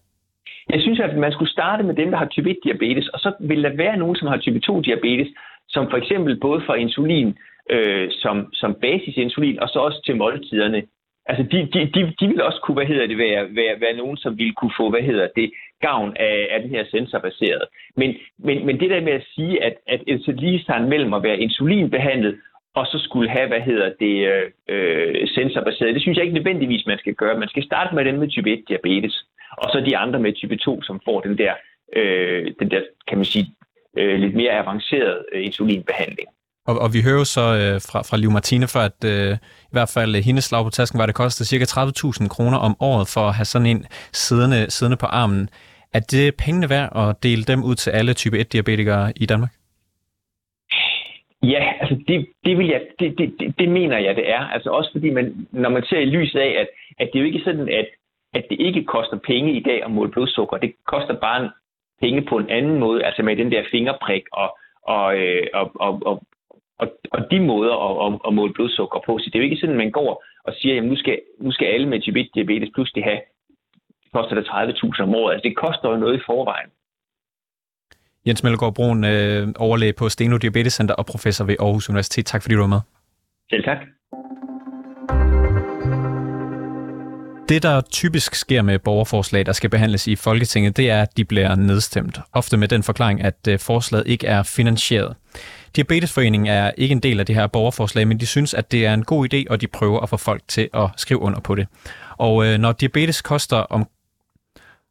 Jeg 0.69 0.81
synes, 0.81 0.99
at 0.99 1.17
man 1.17 1.31
skulle 1.31 1.51
starte 1.51 1.83
med 1.83 1.95
dem, 1.95 2.11
der 2.11 2.17
har 2.17 2.25
type 2.25 2.49
1-diabetes, 2.49 3.07
og 3.13 3.19
så 3.19 3.33
vil 3.39 3.63
der 3.63 3.75
være 3.75 3.97
nogen, 3.97 4.15
som 4.15 4.27
har 4.27 4.37
type 4.37 4.61
2-diabetes, 4.69 5.29
som 5.69 5.89
for 5.89 5.97
eksempel 5.97 6.39
både 6.39 6.63
får 6.67 6.75
insulin 6.75 7.37
øh, 7.69 8.07
som, 8.11 8.53
som 8.53 8.75
basisinsulin, 8.81 9.59
og 9.59 9.69
så 9.69 9.79
også 9.79 10.01
til 10.05 10.15
måltiderne. 10.15 10.83
Altså, 11.25 11.43
de, 11.51 11.57
de, 11.73 11.79
de, 11.93 12.13
de 12.19 12.27
vil 12.27 12.41
også 12.41 12.59
kunne, 12.63 12.75
hvad 12.75 12.85
hedder 12.85 13.07
det, 13.07 13.17
være, 13.17 13.43
være, 13.55 13.81
være 13.81 13.95
nogen, 13.97 14.17
som 14.17 14.37
vil 14.37 14.53
kunne 14.53 14.75
få, 14.79 14.89
hvad 14.89 15.01
hedder 15.01 15.27
det, 15.35 15.51
gavn 15.81 16.13
af, 16.19 16.47
af 16.51 16.61
den 16.61 16.69
her 16.69 16.83
sensorbaseret. 16.91 17.63
Men, 17.97 18.15
men, 18.39 18.65
men 18.65 18.79
det 18.79 18.89
der 18.89 19.01
med 19.01 19.13
at 19.13 19.25
sige, 19.35 19.63
at, 19.63 19.75
at 19.87 20.01
et 20.07 20.87
mellem 20.89 21.13
at 21.13 21.23
være 21.23 21.39
insulinbehandlet 21.39 22.35
og 22.75 22.85
så 22.85 22.97
skulle 23.07 23.29
have, 23.29 23.47
hvad 23.47 23.61
hedder 23.61 23.89
det, 23.99 24.15
øh, 24.31 24.45
øh, 24.73 25.27
sensorbaseret. 25.27 25.93
Det 25.95 26.01
synes 26.01 26.15
jeg 26.17 26.25
ikke 26.25 26.39
nødvendigvis, 26.39 26.85
man 26.85 26.97
skal 26.97 27.13
gøre. 27.13 27.39
Man 27.39 27.49
skal 27.49 27.63
starte 27.63 27.95
med 27.95 28.05
dem 28.05 28.15
med 28.15 28.29
type 28.29 28.53
1 28.53 28.63
diabetes, 28.69 29.15
og 29.57 29.69
så 29.71 29.83
de 29.85 29.97
andre 29.97 30.19
med 30.19 30.33
type 30.33 30.57
2, 30.57 30.81
som 30.81 31.01
får 31.05 31.21
den 31.21 31.37
der, 31.37 31.53
øh, 31.95 32.53
den 32.59 32.71
der 32.71 32.81
kan 33.07 33.17
man 33.17 33.25
sige, 33.25 33.45
øh, 33.97 34.19
lidt 34.19 34.35
mere 34.35 34.51
avanceret 34.51 35.25
øh, 35.33 35.45
insulinbehandling. 35.45 36.27
Og, 36.67 36.79
og 36.79 36.93
vi 36.93 37.01
hører 37.01 37.19
jo 37.23 37.25
så 37.25 37.41
øh, 37.41 37.81
fra, 37.89 37.99
fra 38.01 38.17
Liv 38.17 38.31
Martine 38.31 38.67
for, 38.67 38.79
at 38.79 38.99
øh, 39.05 39.33
i 39.71 39.73
hvert 39.75 39.91
fald 39.93 40.23
hendes 40.23 40.43
slag 40.43 40.63
på 40.63 40.69
tasken 40.69 40.97
var, 40.97 41.03
at 41.03 41.07
det 41.07 41.15
kostede 41.15 41.65
ca. 41.65 41.81
30.000 41.81 42.27
kroner 42.27 42.57
om 42.57 42.75
året 42.79 43.07
for 43.13 43.21
at 43.21 43.35
have 43.35 43.45
sådan 43.45 43.67
en 43.67 43.85
siddende, 44.13 44.71
siddende 44.71 44.97
på 44.97 45.05
armen. 45.05 45.49
Er 45.93 45.99
det 45.99 46.35
pengene 46.35 46.69
værd 46.69 46.89
at 46.95 47.23
dele 47.23 47.43
dem 47.43 47.63
ud 47.63 47.75
til 47.75 47.89
alle 47.89 48.13
type 48.13 48.37
1-diabetikere 48.39 49.11
i 49.15 49.25
Danmark? 49.25 49.51
Ja, 51.53 51.73
altså 51.79 51.95
det, 52.07 52.27
det, 52.45 52.57
vil 52.57 52.67
jeg, 52.67 52.81
det, 52.99 53.17
det, 53.17 53.35
det, 53.39 53.59
det 53.59 53.69
mener 53.69 53.97
jeg, 53.97 54.15
det 54.15 54.29
er. 54.29 54.39
Altså 54.39 54.69
også 54.69 54.89
fordi, 54.91 55.09
man, 55.09 55.47
når 55.51 55.69
man 55.69 55.83
ser 55.83 55.99
i 55.99 56.05
lyset 56.05 56.39
af, 56.39 56.55
at, 56.61 56.67
at 56.99 57.09
det 57.13 57.19
er 57.19 57.23
jo 57.23 57.31
ikke 57.31 57.45
sådan, 57.45 57.69
at, 57.69 57.87
at 58.33 58.45
det 58.49 58.59
ikke 58.59 58.83
koster 58.83 59.17
penge 59.17 59.51
i 59.53 59.63
dag 59.63 59.83
at 59.83 59.91
måle 59.91 60.11
blodsukker. 60.11 60.57
Det 60.57 60.73
koster 60.85 61.15
bare 61.19 61.51
penge 62.01 62.21
på 62.21 62.37
en 62.37 62.49
anden 62.49 62.79
måde, 62.79 63.03
altså 63.03 63.23
med 63.23 63.35
den 63.35 63.51
der 63.51 63.63
fingerprik 63.71 64.23
og, 64.33 64.57
og, 64.83 65.17
øh, 65.17 65.47
og, 65.53 65.71
og, 65.75 66.01
og, 66.05 66.21
og, 66.79 66.87
og 67.11 67.31
de 67.31 67.39
måder 67.39 67.75
at, 67.87 68.13
at, 68.13 68.19
at 68.27 68.33
måle 68.33 68.53
blodsukker 68.53 68.99
på. 69.05 69.19
Så 69.19 69.25
det 69.25 69.35
er 69.35 69.39
jo 69.39 69.49
ikke 69.49 69.57
sådan, 69.57 69.75
at 69.75 69.83
man 69.83 69.91
går 69.91 70.23
og 70.43 70.53
siger, 70.53 70.77
at 70.77 70.83
nu 70.83 70.95
skal, 70.95 71.19
nu 71.39 71.51
skal 71.51 71.65
alle 71.65 71.87
med 71.87 72.01
type 72.01 72.19
1 72.19 72.29
diabetes 72.35 72.69
pludselig 72.73 73.03
have, 73.03 73.21
koster 74.13 74.35
det 74.35 74.47
30.000 74.47 75.01
om 75.03 75.15
året. 75.15 75.33
Altså 75.33 75.47
det 75.49 75.55
koster 75.55 75.89
jo 75.89 75.97
noget 75.97 76.15
i 76.15 76.25
forvejen. 76.25 76.69
Jens 78.27 78.43
Melgaard 78.43 78.73
Broen, 78.73 79.03
øh, 79.03 79.47
overlæge 79.57 79.93
på 79.93 80.09
Steno 80.09 80.37
Diabetes 80.37 80.73
Center 80.73 80.95
og 80.95 81.05
professor 81.05 81.45
ved 81.45 81.55
Aarhus 81.59 81.89
Universitet. 81.89 82.25
Tak 82.25 82.41
fordi 82.41 82.55
du 82.55 82.61
var 82.61 82.67
med. 82.67 82.79
Selv 83.49 83.63
tak. 83.63 83.77
Det, 87.49 87.63
der 87.63 87.81
typisk 87.81 88.35
sker 88.35 88.61
med 88.61 88.79
borgerforslag, 88.79 89.45
der 89.45 89.51
skal 89.51 89.69
behandles 89.69 90.07
i 90.07 90.15
Folketinget, 90.15 90.77
det 90.77 90.89
er, 90.89 91.01
at 91.01 91.17
de 91.17 91.25
bliver 91.25 91.55
nedstemt. 91.55 92.19
Ofte 92.33 92.57
med 92.57 92.67
den 92.67 92.83
forklaring, 92.83 93.21
at 93.21 93.47
øh, 93.47 93.59
forslaget 93.59 94.07
ikke 94.07 94.27
er 94.27 94.43
finansieret. 94.43 95.15
Diabetesforeningen 95.75 96.47
er 96.47 96.71
ikke 96.77 96.91
en 96.91 96.99
del 96.99 97.19
af 97.19 97.25
det 97.25 97.35
her 97.35 97.47
borgerforslag, 97.47 98.07
men 98.07 98.19
de 98.19 98.25
synes, 98.25 98.53
at 98.53 98.71
det 98.71 98.85
er 98.85 98.93
en 98.93 99.03
god 99.03 99.33
idé, 99.33 99.43
og 99.49 99.61
de 99.61 99.67
prøver 99.67 99.99
at 99.99 100.09
få 100.09 100.17
folk 100.17 100.41
til 100.47 100.69
at 100.73 100.89
skrive 100.97 101.19
under 101.21 101.39
på 101.39 101.55
det. 101.55 101.67
Og 102.17 102.45
øh, 102.45 102.57
når 102.57 102.71
diabetes 102.71 103.21
koster 103.21 103.57
om 103.57 103.87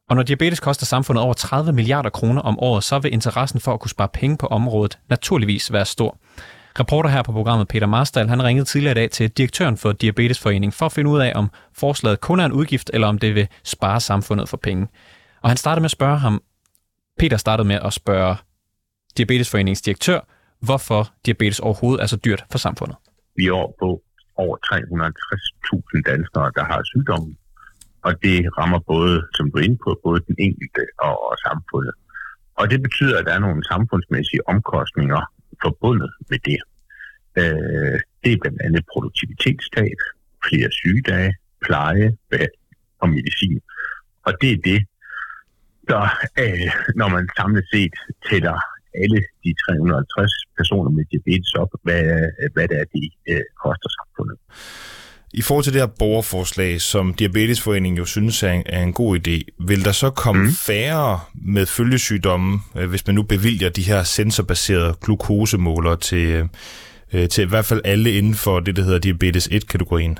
og 0.09 0.15
når 0.15 0.23
diabetes 0.23 0.59
koster 0.59 0.85
samfundet 0.85 1.23
over 1.23 1.33
30 1.33 1.73
milliarder 1.73 2.09
kroner 2.09 2.41
om 2.41 2.59
året, 2.59 2.83
så 2.83 2.99
vil 2.99 3.13
interessen 3.13 3.59
for 3.59 3.73
at 3.73 3.79
kunne 3.79 3.89
spare 3.89 4.09
penge 4.13 4.37
på 4.37 4.47
området 4.47 4.99
naturligvis 5.09 5.73
være 5.73 5.85
stor. 5.85 6.17
Reporter 6.79 7.09
her 7.09 7.21
på 7.21 7.31
programmet 7.31 7.67
Peter 7.67 7.87
Marstal, 7.87 8.29
han 8.29 8.43
ringede 8.43 8.65
tidligere 8.65 8.91
i 8.91 8.95
dag 8.95 9.11
til 9.11 9.29
direktøren 9.29 9.77
for 9.77 9.91
Diabetesforeningen 9.91 10.71
for 10.71 10.85
at 10.85 10.91
finde 10.91 11.09
ud 11.09 11.19
af, 11.19 11.31
om 11.35 11.51
forslaget 11.73 12.21
kun 12.21 12.39
er 12.39 12.45
en 12.45 12.51
udgift, 12.51 12.91
eller 12.93 13.07
om 13.07 13.17
det 13.17 13.35
vil 13.35 13.47
spare 13.63 13.99
samfundet 13.99 14.49
for 14.49 14.57
penge. 14.57 14.87
Og 15.41 15.49
han 15.49 15.57
startede 15.57 15.81
med 15.81 15.85
at 15.85 15.91
spørge 15.91 16.17
ham, 16.17 16.41
Peter 17.19 17.37
startede 17.37 17.67
med 17.67 17.79
at 17.83 17.93
spørge 17.93 18.35
Diabetesforeningens 19.17 19.81
direktør, 19.81 20.19
hvorfor 20.59 21.13
diabetes 21.25 21.59
overhovedet 21.59 22.03
er 22.03 22.07
så 22.07 22.15
dyrt 22.15 22.45
for 22.51 22.57
samfundet. 22.57 22.97
Vi 23.35 23.45
er 23.45 23.73
på 23.79 24.01
over 24.37 24.57
350.000 24.57 26.11
danskere, 26.11 26.51
der 26.55 26.63
har 26.63 26.81
sygdommen, 26.83 27.37
og 28.07 28.11
det 28.23 28.37
rammer 28.57 28.79
både, 28.93 29.15
som 29.35 29.51
du 29.51 29.57
er 29.57 29.65
inde 29.67 29.79
på, 29.85 29.99
både 30.05 30.19
den 30.27 30.35
enkelte 30.47 30.83
og, 31.07 31.15
og 31.29 31.35
samfundet. 31.47 31.93
Og 32.59 32.65
det 32.71 32.79
betyder, 32.87 33.15
at 33.19 33.25
der 33.27 33.33
er 33.33 33.45
nogle 33.47 33.63
samfundsmæssige 33.71 34.47
omkostninger 34.53 35.21
forbundet 35.63 36.11
med 36.29 36.39
det. 36.49 36.59
Øh, 37.39 37.97
det 38.23 38.31
er 38.33 38.41
blandt 38.41 38.61
andet 38.65 38.83
produktivitetstab, 38.91 39.97
flere 40.47 40.69
sygedage, 40.71 41.33
pleje 41.65 42.07
og 43.01 43.09
medicin. 43.09 43.59
Og 44.27 44.33
det 44.41 44.51
er 44.51 44.59
det, 44.69 44.81
der, 45.89 46.03
øh, 46.41 46.71
når 46.99 47.07
man 47.15 47.29
samlet 47.37 47.65
set 47.73 47.95
tæller 48.29 48.57
alle 49.03 49.21
de 49.43 49.51
350 49.65 50.31
personer 50.57 50.91
med 50.97 51.05
diabetes 51.11 51.53
op, 51.61 51.71
hvad, 51.85 52.03
hvad 52.53 52.67
det 52.67 52.77
er, 52.81 52.85
de 52.95 53.01
øh, 53.31 53.45
koster 53.63 53.89
samfundet. 53.97 54.37
I 55.37 55.41
forhold 55.41 55.63
til 55.63 55.73
det 55.73 55.81
her 55.81 55.95
borgerforslag, 55.99 56.81
som 56.81 57.13
Diabetesforeningen 57.13 57.97
jo 57.97 58.05
synes 58.05 58.43
er 58.43 58.51
en, 58.51 58.63
er 58.65 58.83
en 58.83 58.93
god 58.93 59.11
idé, 59.19 59.37
vil 59.69 59.85
der 59.85 59.91
så 59.91 60.09
komme 60.09 60.43
mm. 60.43 60.51
færre 60.67 61.19
med 61.33 61.65
følgesygdomme, 61.65 62.59
øh, 62.77 62.89
hvis 62.89 63.07
man 63.07 63.15
nu 63.15 63.23
bevilger 63.23 63.69
de 63.69 63.81
her 63.81 64.03
sensorbaserede 64.03 64.93
glukosemålere 65.03 65.97
til, 65.97 66.49
øh, 67.13 67.29
til 67.29 67.41
i 67.43 67.47
hvert 67.47 67.65
fald 67.65 67.81
alle 67.85 68.17
inden 68.17 68.35
for 68.35 68.59
det, 68.59 68.75
der 68.75 68.83
hedder 68.83 68.99
diabetes 68.99 69.47
1-kategorien? 69.47 70.19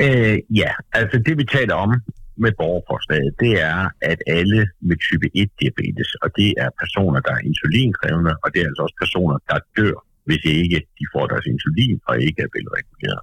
Øh, 0.00 0.38
ja, 0.60 0.70
altså 0.92 1.16
det 1.26 1.38
vi 1.38 1.44
taler 1.44 1.74
om 1.74 1.90
med 2.36 2.52
borgerforslaget, 2.58 3.34
det 3.40 3.52
er, 3.62 3.80
at 4.10 4.18
alle 4.26 4.60
med 4.88 4.96
type 5.08 5.26
1-diabetes, 5.42 6.10
og 6.22 6.28
det 6.38 6.54
er 6.64 6.68
personer, 6.82 7.20
der 7.20 7.32
er 7.38 7.42
insulinkrævende, 7.50 8.32
og 8.42 8.48
det 8.52 8.58
er 8.62 8.66
altså 8.70 8.82
også 8.86 8.96
personer, 9.04 9.36
der 9.50 9.58
dør, 9.78 9.96
hvis 10.26 10.42
ikke 10.44 10.78
de 10.98 11.04
får 11.14 11.26
deres 11.26 11.46
insulin 11.52 12.00
og 12.08 12.14
ikke 12.26 12.40
er 12.46 12.50
velreguleret 12.56 13.22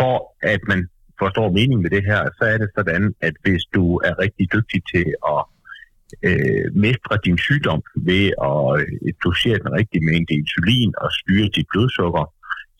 for 0.00 0.16
at 0.54 0.60
man 0.70 0.80
forstår 1.22 1.48
meningen 1.58 1.82
med 1.82 1.90
det 1.96 2.04
her, 2.10 2.20
så 2.38 2.44
er 2.52 2.58
det 2.62 2.70
sådan, 2.76 3.14
at 3.20 3.34
hvis 3.44 3.62
du 3.76 3.84
er 4.08 4.14
rigtig 4.24 4.46
dygtig 4.54 4.80
til 4.92 5.06
at 5.34 5.40
øh, 6.28 6.66
mestre 6.84 7.14
din 7.26 7.38
sygdom 7.46 7.82
ved 8.08 8.24
at 8.50 8.70
dosere 9.24 9.58
den 9.64 9.70
rigtige 9.78 10.06
mængde 10.10 10.34
insulin 10.40 10.92
og 11.04 11.08
styre 11.18 11.48
dit 11.56 11.66
blodsukker, 11.72 12.24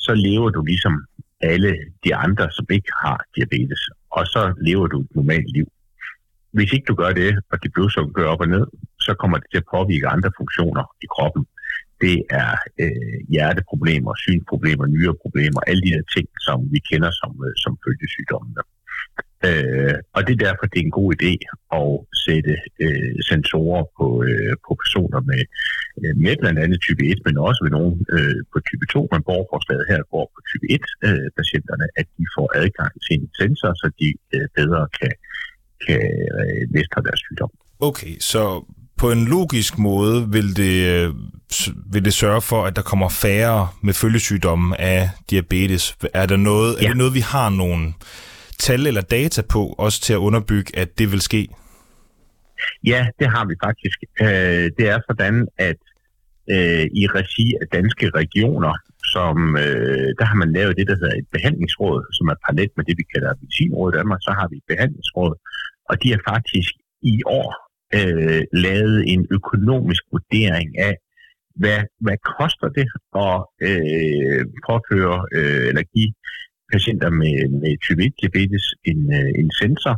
så 0.06 0.12
lever 0.26 0.50
du 0.56 0.60
ligesom 0.72 0.94
alle 1.40 1.72
de 2.04 2.14
andre, 2.14 2.50
som 2.56 2.66
ikke 2.70 2.92
har 3.02 3.18
diabetes. 3.36 3.82
Og 4.16 4.26
så 4.26 4.42
lever 4.68 4.86
du 4.86 5.00
et 5.00 5.14
normalt 5.14 5.50
liv. 5.56 5.66
Hvis 6.56 6.72
ikke 6.72 6.88
du 6.90 6.94
gør 6.94 7.12
det, 7.12 7.30
og 7.50 7.62
dit 7.62 7.72
blodsukker 7.72 8.12
går 8.12 8.32
op 8.32 8.40
og 8.40 8.48
ned, 8.48 8.66
så 9.00 9.14
kommer 9.20 9.36
det 9.38 9.46
til 9.50 9.62
at 9.62 9.70
påvirke 9.74 10.08
andre 10.08 10.30
funktioner 10.38 10.84
i 11.04 11.06
kroppen 11.14 11.42
det 12.04 12.16
er 12.42 12.52
øh, 12.82 13.16
hjerteproblemer, 13.32 14.12
synsproblemer, 14.24 14.86
nyreproblemer, 14.86 15.60
alle 15.68 15.82
de 15.86 15.94
der 15.96 16.04
ting, 16.16 16.28
som 16.46 16.58
vi 16.72 16.78
kender 16.90 17.10
som, 17.20 17.32
øh, 17.46 17.54
som 17.64 17.72
følgesygdommene. 17.84 18.62
Øh, 19.48 19.96
og 20.16 20.20
det 20.26 20.32
er 20.34 20.44
derfor, 20.46 20.64
det 20.66 20.78
er 20.78 20.88
en 20.88 20.98
god 21.00 21.08
idé 21.18 21.32
at 21.80 21.92
sætte 22.26 22.54
øh, 22.84 23.16
sensorer 23.30 23.84
på, 23.98 24.06
øh, 24.28 24.54
på 24.66 24.72
personer 24.82 25.20
med, 25.30 25.42
øh, 26.00 26.14
med 26.24 26.34
blandt 26.42 26.58
andet 26.64 26.78
type 26.86 27.02
1, 27.12 27.18
men 27.26 27.36
også 27.48 27.60
ved 27.64 27.72
nogen 27.78 27.96
øh, 28.16 28.40
på 28.52 28.58
type 28.68 28.86
2, 28.92 29.08
men 29.12 29.22
borgerforslaget 29.28 29.84
her 29.92 30.00
går 30.12 30.24
på 30.34 30.40
type 30.50 30.66
1-patienterne, 30.76 31.86
øh, 31.90 32.00
at 32.00 32.06
de 32.16 32.24
får 32.36 32.48
adgang 32.62 32.92
til 33.04 33.14
en 33.20 33.28
sensor, 33.40 33.70
så 33.80 33.86
de 34.00 34.08
øh, 34.34 34.46
bedre 34.58 34.82
kan, 34.98 35.12
kan 35.86 36.04
øh, 36.40 36.62
mestre 36.74 37.00
deres 37.06 37.20
sygdom. 37.26 37.52
Okay, 37.88 38.14
så 38.32 38.42
på 39.00 39.10
en 39.12 39.24
logisk 39.24 39.78
måde 39.78 40.16
vil 40.32 40.56
det, 40.56 40.74
øh, 40.94 41.14
vil 41.92 42.04
det 42.04 42.14
sørge 42.14 42.42
for, 42.50 42.60
at 42.64 42.76
der 42.76 42.82
kommer 42.82 43.08
færre 43.08 43.68
med 43.82 43.94
følgesygdomme 43.94 44.80
af 44.80 45.10
diabetes. 45.30 45.96
Er, 46.14 46.26
der 46.26 46.36
noget, 46.36 46.70
ja. 46.76 46.84
er 46.84 46.88
det 46.88 46.96
noget, 46.96 47.14
vi 47.14 47.24
har 47.34 47.48
nogle 47.50 47.94
tal 48.58 48.86
eller 48.86 49.00
data 49.00 49.42
på, 49.42 49.62
også 49.78 50.00
til 50.00 50.12
at 50.12 50.16
underbygge, 50.16 50.78
at 50.78 50.98
det 50.98 51.12
vil 51.12 51.20
ske? 51.20 51.48
Ja, 52.86 53.06
det 53.18 53.28
har 53.34 53.44
vi 53.50 53.54
faktisk. 53.66 53.98
Øh, 54.20 54.66
det 54.78 54.86
er 54.94 54.98
sådan, 55.08 55.48
at 55.68 55.80
øh, 56.54 56.84
i 57.00 57.02
regi 57.18 57.46
af 57.60 57.66
danske 57.78 58.06
regioner, 58.20 58.74
som 59.14 59.36
der 60.18 60.24
har 60.30 60.36
man 60.42 60.52
lavet 60.52 60.76
det, 60.78 60.86
der 60.90 60.96
hedder 61.00 61.16
et 61.22 61.28
behandlingsråd, 61.32 62.00
som 62.16 62.26
er 62.32 62.36
parallelt 62.44 62.72
med 62.76 62.84
det, 62.84 62.94
vi 63.00 63.06
kalder 63.14 63.40
medicinråd 63.42 63.88
i 63.92 63.96
Danmark, 63.98 64.20
så 64.26 64.32
har 64.38 64.46
vi 64.50 64.56
et 64.56 64.68
behandlingsråd, 64.72 65.34
og 65.90 65.94
de 66.02 66.12
er 66.12 66.20
faktisk 66.32 66.72
i 67.02 67.22
år 67.26 67.69
øh, 67.98 68.42
lavet 68.52 68.98
en 69.12 69.26
økonomisk 69.30 70.02
vurdering 70.12 70.78
af, 70.78 70.94
hvad, 71.62 71.80
hvad 72.00 72.18
koster 72.38 72.68
det 72.78 72.86
at 73.26 73.38
øh, 73.68 74.42
påføre 74.68 75.18
øh, 75.38 75.68
eller 75.70 75.84
give 75.94 76.12
patienter 76.72 77.10
med, 77.10 77.36
med 77.62 77.72
type 77.84 78.02
1 78.04 78.12
diabetes 78.20 78.64
en, 78.90 79.00
øh, 79.18 79.30
en 79.40 79.50
sensor, 79.60 79.94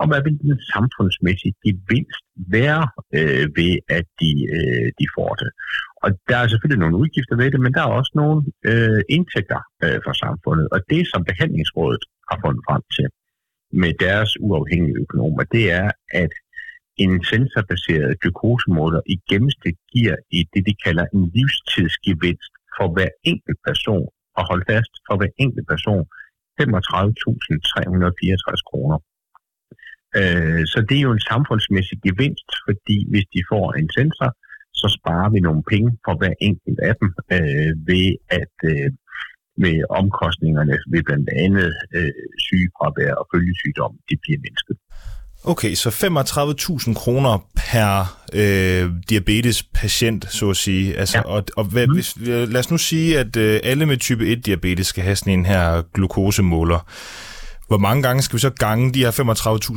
og 0.00 0.06
hvad 0.08 0.20
vil 0.24 0.38
den 0.46 0.58
samfundsmæssige 0.74 1.54
gevinst 1.64 2.24
være 2.56 2.84
øh, 3.18 3.46
ved, 3.58 3.74
at 3.98 4.06
de, 4.20 4.32
øh, 4.56 4.88
de 4.98 5.06
får 5.16 5.32
det. 5.42 5.50
Og 6.04 6.10
der 6.28 6.36
er 6.40 6.48
selvfølgelig 6.48 6.82
nogle 6.82 7.00
udgifter 7.02 7.36
ved 7.42 7.48
det, 7.50 7.60
men 7.60 7.74
der 7.74 7.82
er 7.84 7.98
også 8.00 8.12
nogle 8.22 8.38
øh, 8.70 9.02
indtægter 9.16 9.60
øh, 9.84 9.98
for 10.04 10.14
samfundet. 10.24 10.66
Og 10.74 10.80
det, 10.92 11.02
som 11.12 11.24
behandlingsrådet 11.30 12.02
har 12.30 12.38
fundet 12.44 12.62
frem 12.68 12.82
til 12.96 13.06
med 13.82 13.92
deres 14.06 14.30
uafhængige 14.46 15.00
økonomer, 15.04 15.42
det 15.56 15.64
er, 15.80 15.88
at 16.24 16.32
en 16.96 17.24
sensorbaseret 17.24 18.20
glukosemåler 18.20 19.00
i 19.06 19.20
gennemsnit 19.30 19.76
giver 19.92 20.16
i 20.30 20.48
det, 20.52 20.66
de 20.68 20.74
kalder 20.84 21.06
en 21.14 21.30
livstidsgevinst 21.34 22.52
for 22.76 22.86
hver 22.94 23.10
enkelt 23.24 23.58
person, 23.68 24.08
og 24.36 24.42
hold 24.50 24.62
fast, 24.72 24.92
for 25.06 25.14
hver 25.18 25.32
enkelt 25.44 25.66
person, 25.74 26.04
35.364 26.60 28.70
kroner. 28.70 28.98
Øh, 30.18 30.62
så 30.72 30.78
det 30.88 30.96
er 30.96 31.06
jo 31.08 31.12
en 31.12 31.28
samfundsmæssig 31.32 31.98
gevinst, 32.06 32.48
fordi 32.66 32.98
hvis 33.10 33.26
de 33.34 33.40
får 33.52 33.66
en 33.80 33.88
sensor, 33.98 34.30
så 34.80 34.86
sparer 34.98 35.30
vi 35.34 35.40
nogle 35.40 35.62
penge 35.72 35.90
for 36.04 36.14
hver 36.20 36.34
enkelt 36.48 36.78
af 36.88 36.94
dem 37.00 37.08
øh, 37.36 37.72
ved 37.90 38.08
at 38.40 38.56
øh, 38.72 38.88
med 39.64 39.76
omkostningerne 40.00 40.76
ved 40.92 41.02
blandt 41.08 41.28
andet 41.44 41.70
øh, 41.96 42.24
sygefravær 42.46 43.12
og 43.20 43.24
følgesygdom, 43.32 43.92
det 44.08 44.16
bliver 44.22 44.38
mindsket. 44.44 44.78
Okay, 45.44 45.74
så 45.74 45.88
35.000 45.88 46.94
kroner 46.94 47.34
per 47.56 47.88
øh, 48.40 48.84
diabetes-patient, 49.10 50.22
så 50.38 50.50
at 50.50 50.56
sige. 50.56 50.96
Altså, 50.96 51.18
ja. 51.18 51.24
Og, 51.34 51.44
og 51.56 51.64
hvad, 51.72 51.86
mm. 51.86 51.94
hvis, 51.94 52.08
lad 52.52 52.60
os 52.64 52.70
nu 52.70 52.78
sige, 52.78 53.18
at 53.18 53.36
øh, 53.36 53.60
alle 53.64 53.86
med 53.86 53.96
type 53.96 54.24
1-diabetes 54.32 54.86
skal 54.92 55.04
have 55.04 55.16
sådan 55.16 55.38
en 55.38 55.46
her 55.46 55.82
glukosemåler. 55.94 56.80
Hvor 57.68 57.78
mange 57.86 58.02
gange 58.06 58.22
skal 58.22 58.36
vi 58.36 58.40
så 58.48 58.50
gange 58.64 58.92
de 58.94 59.04
her 59.04 59.12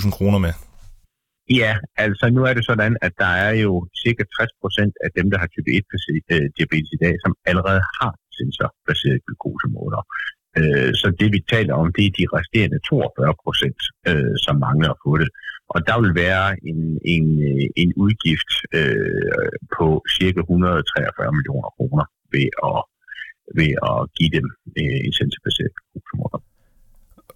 35.000 0.06 0.12
kroner 0.18 0.40
med? 0.46 0.54
Ja, 1.62 1.72
altså 2.06 2.26
nu 2.36 2.42
er 2.50 2.54
det 2.58 2.66
sådan, 2.66 2.94
at 3.02 3.14
der 3.24 3.32
er 3.46 3.54
jo 3.66 3.72
cirka 4.04 4.24
60 4.38 4.50
procent 4.62 4.94
af 5.06 5.10
dem, 5.18 5.26
der 5.32 5.38
har 5.42 5.48
type 5.56 5.70
1-diabetes 5.78 6.92
i 6.98 7.00
dag, 7.06 7.16
som 7.24 7.32
allerede 7.50 7.82
har 8.00 8.12
sensorbaserede 8.38 9.20
glukosemåler. 9.26 10.02
Øh, 10.60 10.92
så 11.02 11.08
det 11.20 11.30
vi 11.36 11.40
taler 11.54 11.74
om, 11.82 11.88
det 11.96 12.04
er 12.06 12.14
de 12.20 12.26
resterende 12.38 12.80
42 12.90 13.34
procent, 13.44 13.80
øh, 14.10 14.34
som 14.46 14.56
mangler 14.68 14.90
at 14.96 15.02
få 15.06 15.12
det. 15.22 15.30
Og 15.74 15.80
der 15.88 15.98
vil 16.02 16.14
være 16.26 16.46
en, 16.70 16.80
en, 17.16 17.28
en 17.82 17.90
udgift 18.04 18.52
øh, 18.78 19.54
på 19.78 19.86
cirka 20.18 20.40
143 20.40 21.32
millioner 21.38 21.70
kroner 21.76 22.06
ved 22.34 22.48
at, 22.70 22.80
ved 23.58 23.72
at 23.90 23.98
give 24.18 24.32
dem 24.38 24.48
øh, 24.80 24.98
en 25.06 25.14
sensorbaseret 25.20 25.72
glukosemåler. 25.76 26.40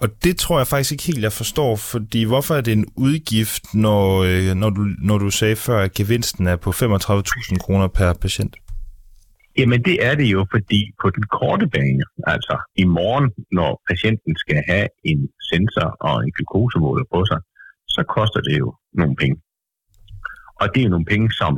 Og 0.02 0.08
det 0.24 0.38
tror 0.38 0.58
jeg 0.60 0.68
faktisk 0.68 0.92
ikke 0.92 1.08
helt, 1.10 1.24
jeg 1.24 1.32
forstår, 1.42 1.76
fordi 1.76 2.22
hvorfor 2.24 2.54
er 2.56 2.62
det 2.62 2.74
en 2.74 2.88
udgift, 2.96 3.64
når, 3.74 4.04
øh, 4.30 4.56
når, 4.62 4.70
du, 4.70 4.84
når 5.10 5.18
du 5.18 5.30
sagde 5.30 5.56
før, 5.56 5.80
at 5.80 5.94
gevinsten 5.94 6.48
er 6.48 6.56
på 6.56 6.70
35.000 6.70 7.58
kroner 7.66 7.88
per 7.88 8.14
patient? 8.14 8.56
Jamen 9.58 9.84
det 9.84 9.98
er 10.08 10.16
det 10.16 10.28
jo, 10.36 10.46
fordi 10.52 10.82
på 11.02 11.10
den 11.10 11.24
korte 11.24 11.68
bane, 11.76 12.04
altså 12.34 12.56
i 12.76 12.86
morgen, 13.00 13.28
når 13.52 13.82
patienten 13.90 14.34
skal 14.44 14.64
have 14.70 14.88
en 15.04 15.30
sensor 15.52 15.90
og 16.08 16.16
en 16.24 16.32
glukosemåler 16.36 17.06
på 17.14 17.20
sig, 17.30 17.40
så 18.00 18.04
koster 18.18 18.42
det 18.48 18.56
jo 18.64 18.70
nogle 19.02 19.16
penge. 19.22 19.38
Og 20.62 20.66
det 20.72 20.80
er 20.80 20.88
jo 20.88 20.96
nogle 20.96 21.12
penge, 21.14 21.28
som, 21.42 21.52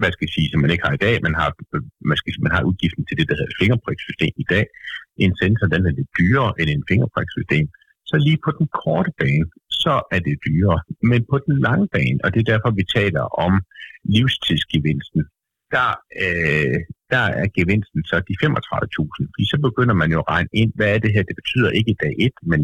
hvad 0.00 0.10
skal 0.12 0.26
jeg 0.26 0.34
sige, 0.36 0.50
som 0.50 0.60
man 0.60 0.72
ikke 0.72 0.86
har 0.86 0.94
i 0.96 1.04
dag. 1.06 1.14
Man 1.26 1.34
har, 1.40 1.48
øh, 1.74 1.82
man 2.10 2.16
skal, 2.20 2.30
man 2.46 2.52
har 2.54 2.62
udgiften 2.70 3.04
til 3.06 3.16
det, 3.18 3.26
der 3.28 3.36
hedder 3.38 3.60
fingerprikssystem 3.62 4.34
i 4.44 4.46
dag. 4.54 4.64
En 5.24 5.32
sensor, 5.42 5.66
den 5.74 5.82
er 5.88 5.94
lidt 5.98 6.10
dyrere 6.20 6.52
end 6.60 6.68
en 6.70 6.84
fingerprikssystem. 6.90 7.66
Så 8.10 8.14
lige 8.26 8.40
på 8.44 8.50
den 8.58 8.66
korte 8.82 9.10
bane, 9.20 9.46
så 9.82 9.94
er 10.14 10.20
det 10.26 10.42
dyrere. 10.46 10.80
Men 11.10 11.20
på 11.30 11.36
den 11.46 11.56
lange 11.66 11.86
bane, 11.94 12.18
og 12.24 12.28
det 12.32 12.40
er 12.40 12.50
derfor, 12.52 12.70
vi 12.80 12.84
taler 12.98 13.24
om 13.44 13.52
livstidsgevinsten, 14.14 15.22
der, 15.74 15.90
øh, 16.24 16.78
der 17.12 17.24
er 17.40 17.46
gevinsten 17.56 18.00
så 18.10 18.16
de 18.28 18.34
35.000. 18.42 19.32
Fordi 19.32 19.44
så 19.52 19.58
begynder 19.68 19.96
man 20.02 20.10
jo 20.14 20.18
at 20.22 20.28
regne 20.34 20.52
ind, 20.60 20.70
hvad 20.76 20.88
er 20.94 20.98
det 21.04 21.10
her? 21.14 21.22
Det 21.30 21.36
betyder 21.40 21.70
ikke 21.78 21.90
i 21.94 22.00
dag 22.04 22.14
1, 22.18 22.32
men 22.52 22.60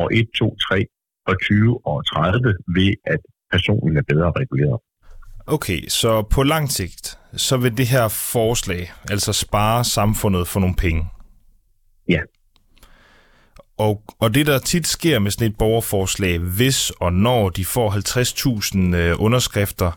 år 0.00 0.08
1, 0.12 0.28
2, 0.38 0.56
3 0.56 0.86
og 1.26 1.40
20 1.42 1.86
og 1.86 2.06
30 2.06 2.54
ved, 2.76 2.94
at 3.06 3.20
personen 3.52 3.96
er 3.96 4.02
bedre 4.08 4.32
reguleret. 4.40 4.80
Okay, 5.46 5.88
så 5.88 6.22
på 6.22 6.42
lang 6.42 6.72
sigt, 6.72 7.18
så 7.36 7.56
vil 7.56 7.76
det 7.76 7.86
her 7.86 8.08
forslag 8.08 8.92
altså 9.10 9.32
spare 9.32 9.84
samfundet 9.84 10.48
for 10.48 10.60
nogle 10.60 10.74
penge? 10.74 11.06
Ja. 12.08 12.20
Og, 13.78 14.02
og 14.20 14.34
det, 14.34 14.46
der 14.46 14.58
tit 14.58 14.86
sker 14.86 15.18
med 15.18 15.30
sådan 15.30 15.50
et 15.50 15.58
borgerforslag, 15.58 16.38
hvis 16.38 16.90
og 16.90 17.12
når 17.12 17.48
de 17.48 17.64
får 17.64 17.90
50.000 18.90 18.96
øh, 18.96 19.14
underskrifter, 19.18 19.92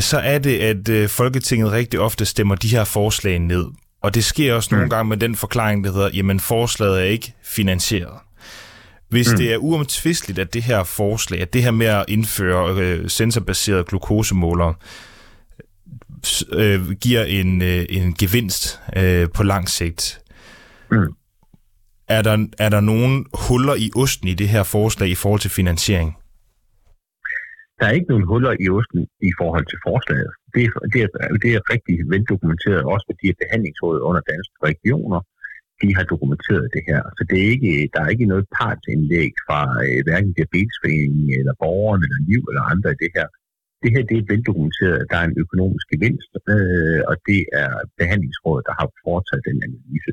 så 0.00 0.18
er 0.18 0.38
det, 0.38 0.58
at 0.58 0.88
øh, 0.88 1.08
Folketinget 1.08 1.72
rigtig 1.72 2.00
ofte 2.00 2.24
stemmer 2.24 2.54
de 2.54 2.68
her 2.68 2.84
forslag 2.84 3.38
ned. 3.38 3.66
Og 4.02 4.14
det 4.14 4.24
sker 4.24 4.54
også 4.54 4.68
nogle 4.72 4.86
mm. 4.86 4.90
gange 4.90 5.08
med 5.08 5.16
den 5.16 5.36
forklaring, 5.36 5.84
der 5.84 5.92
hedder, 5.92 6.10
jamen 6.14 6.40
forslaget 6.40 7.00
er 7.00 7.04
ikke 7.04 7.34
finansieret. 7.44 8.18
Hvis 9.12 9.32
mm. 9.32 9.36
det 9.36 9.52
er 9.52 9.56
uomtvisteligt, 9.56 10.38
at 10.38 10.54
det 10.54 10.62
her 10.62 10.84
forslag, 10.84 11.40
at 11.40 11.52
det 11.52 11.62
her 11.62 11.70
med 11.70 11.86
at 11.86 12.04
indføre 12.08 12.64
øh, 12.82 13.10
sensorbaserede 13.10 13.84
glukosemålere, 13.84 14.74
øh, 16.52 16.80
giver 17.04 17.24
en, 17.24 17.62
øh, 17.62 17.84
en 17.88 18.14
gevinst 18.14 18.80
øh, 18.96 19.28
på 19.36 19.42
lang 19.42 19.68
sigt, 19.68 20.20
mm. 20.90 21.08
er, 22.08 22.22
der, 22.22 22.46
er 22.58 22.68
der 22.68 22.80
nogle 22.80 23.24
huller 23.48 23.74
i 23.74 23.90
osten 23.96 24.28
i 24.28 24.34
det 24.34 24.48
her 24.48 24.62
forslag 24.62 25.08
i 25.08 25.14
forhold 25.14 25.40
til 25.40 25.50
finansiering? 25.50 26.16
Der 27.78 27.86
er 27.86 27.92
ikke 27.98 28.10
nogen 28.12 28.26
huller 28.32 28.52
i 28.64 28.68
osten 28.78 29.00
i 29.30 29.32
forhold 29.40 29.66
til 29.72 29.78
forslaget. 29.86 30.30
Det 30.54 30.62
er, 30.64 30.70
det 30.92 31.00
er, 31.04 31.08
det 31.42 31.50
er 31.56 31.60
rigtig 31.74 31.96
veldokumenteret, 32.12 32.82
også 32.92 33.04
med 33.08 33.16
de 33.22 33.28
behandlingsråd 33.42 33.98
under 34.08 34.22
danske 34.32 34.56
regioner, 34.70 35.20
de 35.82 35.88
har 35.96 36.04
dokumenteret 36.12 36.66
det 36.76 36.82
her. 36.90 37.02
Så 37.16 37.22
det 37.30 37.36
er 37.40 37.48
ikke, 37.54 37.72
der 37.94 38.00
er 38.02 38.10
ikke 38.14 38.32
noget 38.32 38.46
partsindlæg 38.58 39.32
fra 39.46 39.60
øh, 39.84 40.00
hverken 40.06 40.32
Diabetesforeningen 40.36 41.30
eller 41.40 41.54
borgerne 41.62 42.04
eller 42.06 42.20
liv 42.30 42.42
eller 42.50 42.64
andre 42.72 42.90
i 42.92 43.00
det 43.04 43.10
her. 43.16 43.28
Det 43.82 43.90
her 43.94 44.02
det 44.10 44.16
er 44.18 44.30
veldokumenteret, 44.32 44.96
at 45.02 45.10
der 45.10 45.18
er 45.20 45.26
en 45.28 45.40
økonomisk 45.44 45.86
gevinst, 45.92 46.30
øh, 46.54 47.00
og 47.10 47.14
det 47.28 47.40
er 47.62 47.72
behandlingsrådet, 48.00 48.64
der 48.68 48.74
har 48.80 48.88
foretaget 49.04 49.44
den 49.48 49.58
analyse. 49.66 50.12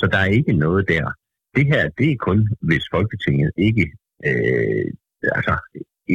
Så 0.00 0.04
der 0.12 0.20
er 0.22 0.30
ikke 0.38 0.54
noget 0.66 0.82
der. 0.94 1.06
Det 1.56 1.64
her, 1.72 1.82
det 1.98 2.08
er 2.10 2.24
kun, 2.28 2.40
hvis 2.68 2.84
Folketinget 2.96 3.50
ikke, 3.68 3.84
øh, 4.28 4.86
altså, 5.38 5.54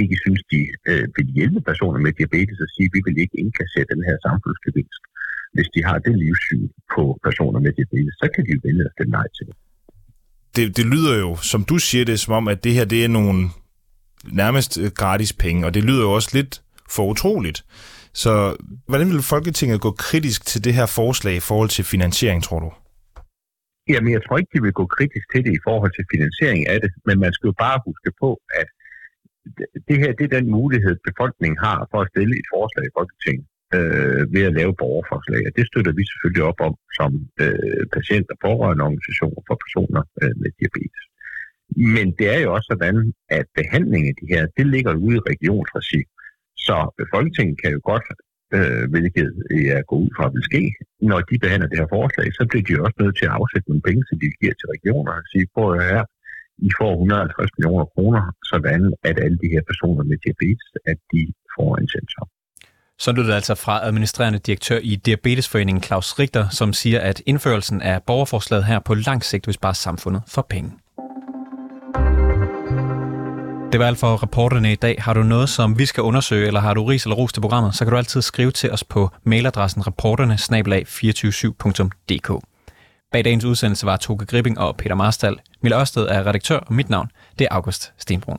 ikke 0.01 0.17
synes, 0.23 0.41
de 0.53 0.61
øh, 0.89 1.05
vil 1.15 1.27
hjælpe 1.37 1.59
personer 1.69 1.99
med 2.05 2.11
diabetes 2.19 2.59
og 2.65 2.69
sige, 2.73 2.87
at 2.89 2.95
vi 2.95 3.01
vil 3.05 3.17
ikke 3.23 3.39
indkassere 3.43 3.91
den 3.93 4.01
her 4.07 4.17
samfundsgevinst 4.27 5.03
hvis 5.57 5.69
de 5.75 5.81
har 5.89 5.97
det 6.05 6.13
livssyn 6.23 6.67
på 6.95 7.03
personer 7.27 7.59
med 7.65 7.71
diabetes, 7.77 8.13
så 8.21 8.25
kan 8.33 8.41
de 8.45 8.51
jo 8.55 8.59
vælge 8.67 8.83
at 8.87 8.91
stemme 8.95 9.11
nej 9.11 9.27
til 9.37 9.43
det. 9.47 9.55
det. 10.55 10.77
Det 10.77 10.85
lyder 10.93 11.15
jo, 11.25 11.31
som 11.51 11.61
du 11.71 11.77
siger 11.87 12.05
det, 12.05 12.19
som 12.19 12.33
om, 12.39 12.47
at 12.53 12.63
det 12.63 12.73
her 12.77 12.85
det 12.85 12.99
er 13.05 13.11
nogle 13.19 13.39
nærmest 14.41 14.71
øh, 14.81 14.91
gratis 15.01 15.33
penge, 15.33 15.65
og 15.65 15.73
det 15.73 15.83
lyder 15.83 16.03
jo 16.07 16.11
også 16.17 16.29
lidt 16.37 16.61
for 16.95 17.03
utroligt. 17.13 17.59
Så 18.23 18.33
hvordan 18.89 19.09
vil 19.13 19.29
Folketinget 19.33 19.81
gå 19.81 19.91
kritisk 19.91 20.45
til 20.51 20.63
det 20.65 20.73
her 20.73 20.87
forslag 20.99 21.35
i 21.35 21.45
forhold 21.49 21.69
til 21.69 21.85
finansiering, 21.85 22.43
tror 22.43 22.59
du? 22.65 22.71
Jamen, 23.93 24.11
jeg 24.15 24.21
tror 24.23 24.37
ikke, 24.37 24.53
de 24.55 24.61
vil 24.65 24.73
gå 24.81 24.85
kritisk 24.97 25.25
til 25.33 25.41
det 25.45 25.53
i 25.59 25.61
forhold 25.67 25.91
til 25.97 26.05
finansiering 26.13 26.61
af 26.73 26.77
det, 26.83 26.91
men 27.07 27.15
man 27.25 27.31
skal 27.33 27.47
jo 27.47 27.55
bare 27.65 27.77
huske 27.87 28.09
på, 28.21 28.29
at 28.61 28.67
det 29.87 29.97
her 30.01 30.11
det 30.17 30.25
er 30.27 30.33
den 30.39 30.47
mulighed, 30.57 30.93
befolkningen 31.09 31.57
har 31.67 31.87
for 31.91 31.99
at 32.01 32.09
stille 32.13 32.33
et 32.41 32.47
forslag 32.55 32.83
i 32.89 32.95
Folketinget 32.97 33.45
øh, 33.75 34.21
ved 34.33 34.43
at 34.49 34.57
lave 34.59 34.79
borgerforslag. 34.81 35.41
Og 35.47 35.51
det 35.57 35.65
støtter 35.69 35.93
vi 35.99 36.03
selvfølgelig 36.11 36.43
op 36.51 36.59
om 36.67 36.73
som 36.97 37.11
øh, 37.43 37.83
patient- 37.95 38.31
og 38.33 38.37
pårørendeorganisationer 38.45 39.41
for 39.47 39.55
personer 39.65 40.03
øh, 40.21 40.33
med 40.41 40.49
diabetes. 40.59 41.03
Men 41.95 42.07
det 42.17 42.27
er 42.35 42.39
jo 42.45 42.49
også 42.55 42.67
sådan, 42.73 42.97
at 43.39 43.45
behandlingen 43.59 44.09
af 44.11 44.17
de 44.21 44.27
her, 44.33 44.43
det 44.57 44.65
ligger 44.75 45.01
ude 45.05 45.17
i 45.19 45.27
regionsregi. 45.31 46.01
Så 46.65 46.75
Folketinget 47.13 47.57
kan 47.61 47.71
jo 47.77 47.81
godt, 47.91 48.05
øh, 48.55 48.83
hvilket 48.93 49.29
jeg 49.71 49.81
går 49.89 49.97
ud 50.03 50.11
fra 50.17 50.25
vil 50.35 50.47
ske, 50.49 50.63
når 51.09 51.19
de 51.29 51.35
behandler 51.43 51.69
det 51.69 51.79
her 51.81 51.93
forslag, 51.97 52.27
så 52.37 52.43
bliver 52.49 52.65
de 52.67 52.83
også 52.85 52.97
nødt 53.01 53.17
til 53.17 53.27
at 53.29 53.35
afsætte 53.39 53.69
nogle 53.69 53.85
penge, 53.87 54.03
som 54.09 54.17
de 54.21 54.27
giver 54.39 54.55
til 54.57 54.67
regioner 54.75 55.11
og 55.19 55.25
sige, 55.31 55.45
prøv 55.55 55.67
at 55.73 55.85
her, 55.93 56.03
I 56.67 56.69
får 56.79 56.91
150 56.91 57.51
millioner 57.57 57.85
kroner, 57.93 58.21
sådan 58.51 58.81
at 59.09 59.15
alle 59.23 59.37
de 59.43 59.53
her 59.53 59.63
personer 59.71 60.03
med 60.09 60.17
diabetes, 60.25 60.69
at 60.91 60.99
de 61.13 61.21
får 61.55 61.71
en 61.81 61.89
sensor. 61.95 62.25
Så 62.99 63.11
lyder 63.11 63.27
det 63.27 63.33
altså 63.33 63.55
fra 63.55 63.85
administrerende 63.85 64.39
direktør 64.39 64.79
i 64.83 64.95
Diabetesforeningen 64.95 65.83
Claus 65.83 66.19
Richter, 66.19 66.49
som 66.49 66.73
siger, 66.73 66.99
at 66.99 67.21
indførelsen 67.25 67.81
af 67.81 68.03
borgerforslaget 68.03 68.65
her 68.65 68.79
på 68.79 68.93
lang 68.93 69.25
sigt 69.25 69.47
vil 69.47 69.53
spare 69.53 69.75
samfundet 69.75 70.21
for 70.27 70.45
penge. 70.49 70.71
Det 73.71 73.79
var 73.79 73.87
alt 73.87 73.97
for 73.97 74.23
reporterne 74.23 74.71
i 74.71 74.75
dag. 74.75 74.95
Har 74.99 75.13
du 75.13 75.23
noget, 75.23 75.49
som 75.49 75.79
vi 75.79 75.85
skal 75.85 76.03
undersøge, 76.03 76.47
eller 76.47 76.59
har 76.59 76.73
du 76.73 76.85
ris 76.85 77.03
eller 77.03 77.15
ros 77.15 77.33
til 77.33 77.41
programmet, 77.41 77.75
så 77.75 77.85
kan 77.85 77.91
du 77.91 77.97
altid 77.97 78.21
skrive 78.21 78.51
til 78.51 78.71
os 78.71 78.83
på 78.83 79.09
mailadressen 79.23 79.87
reporterne 79.87 80.33
247dk 80.33 82.39
Bag 83.11 83.25
dagens 83.25 83.45
udsendelse 83.45 83.85
var 83.85 83.97
Toke 83.97 84.25
Gripping 84.25 84.59
og 84.59 84.77
Peter 84.77 84.95
Marstal. 84.95 85.35
Mille 85.61 85.79
Ørsted 85.79 86.07
er 86.07 86.27
redaktør, 86.27 86.57
og 86.57 86.73
mit 86.73 86.89
navn 86.89 87.11
det 87.39 87.47
er 87.51 87.55
August 87.55 87.93
Stenbrun. 87.97 88.37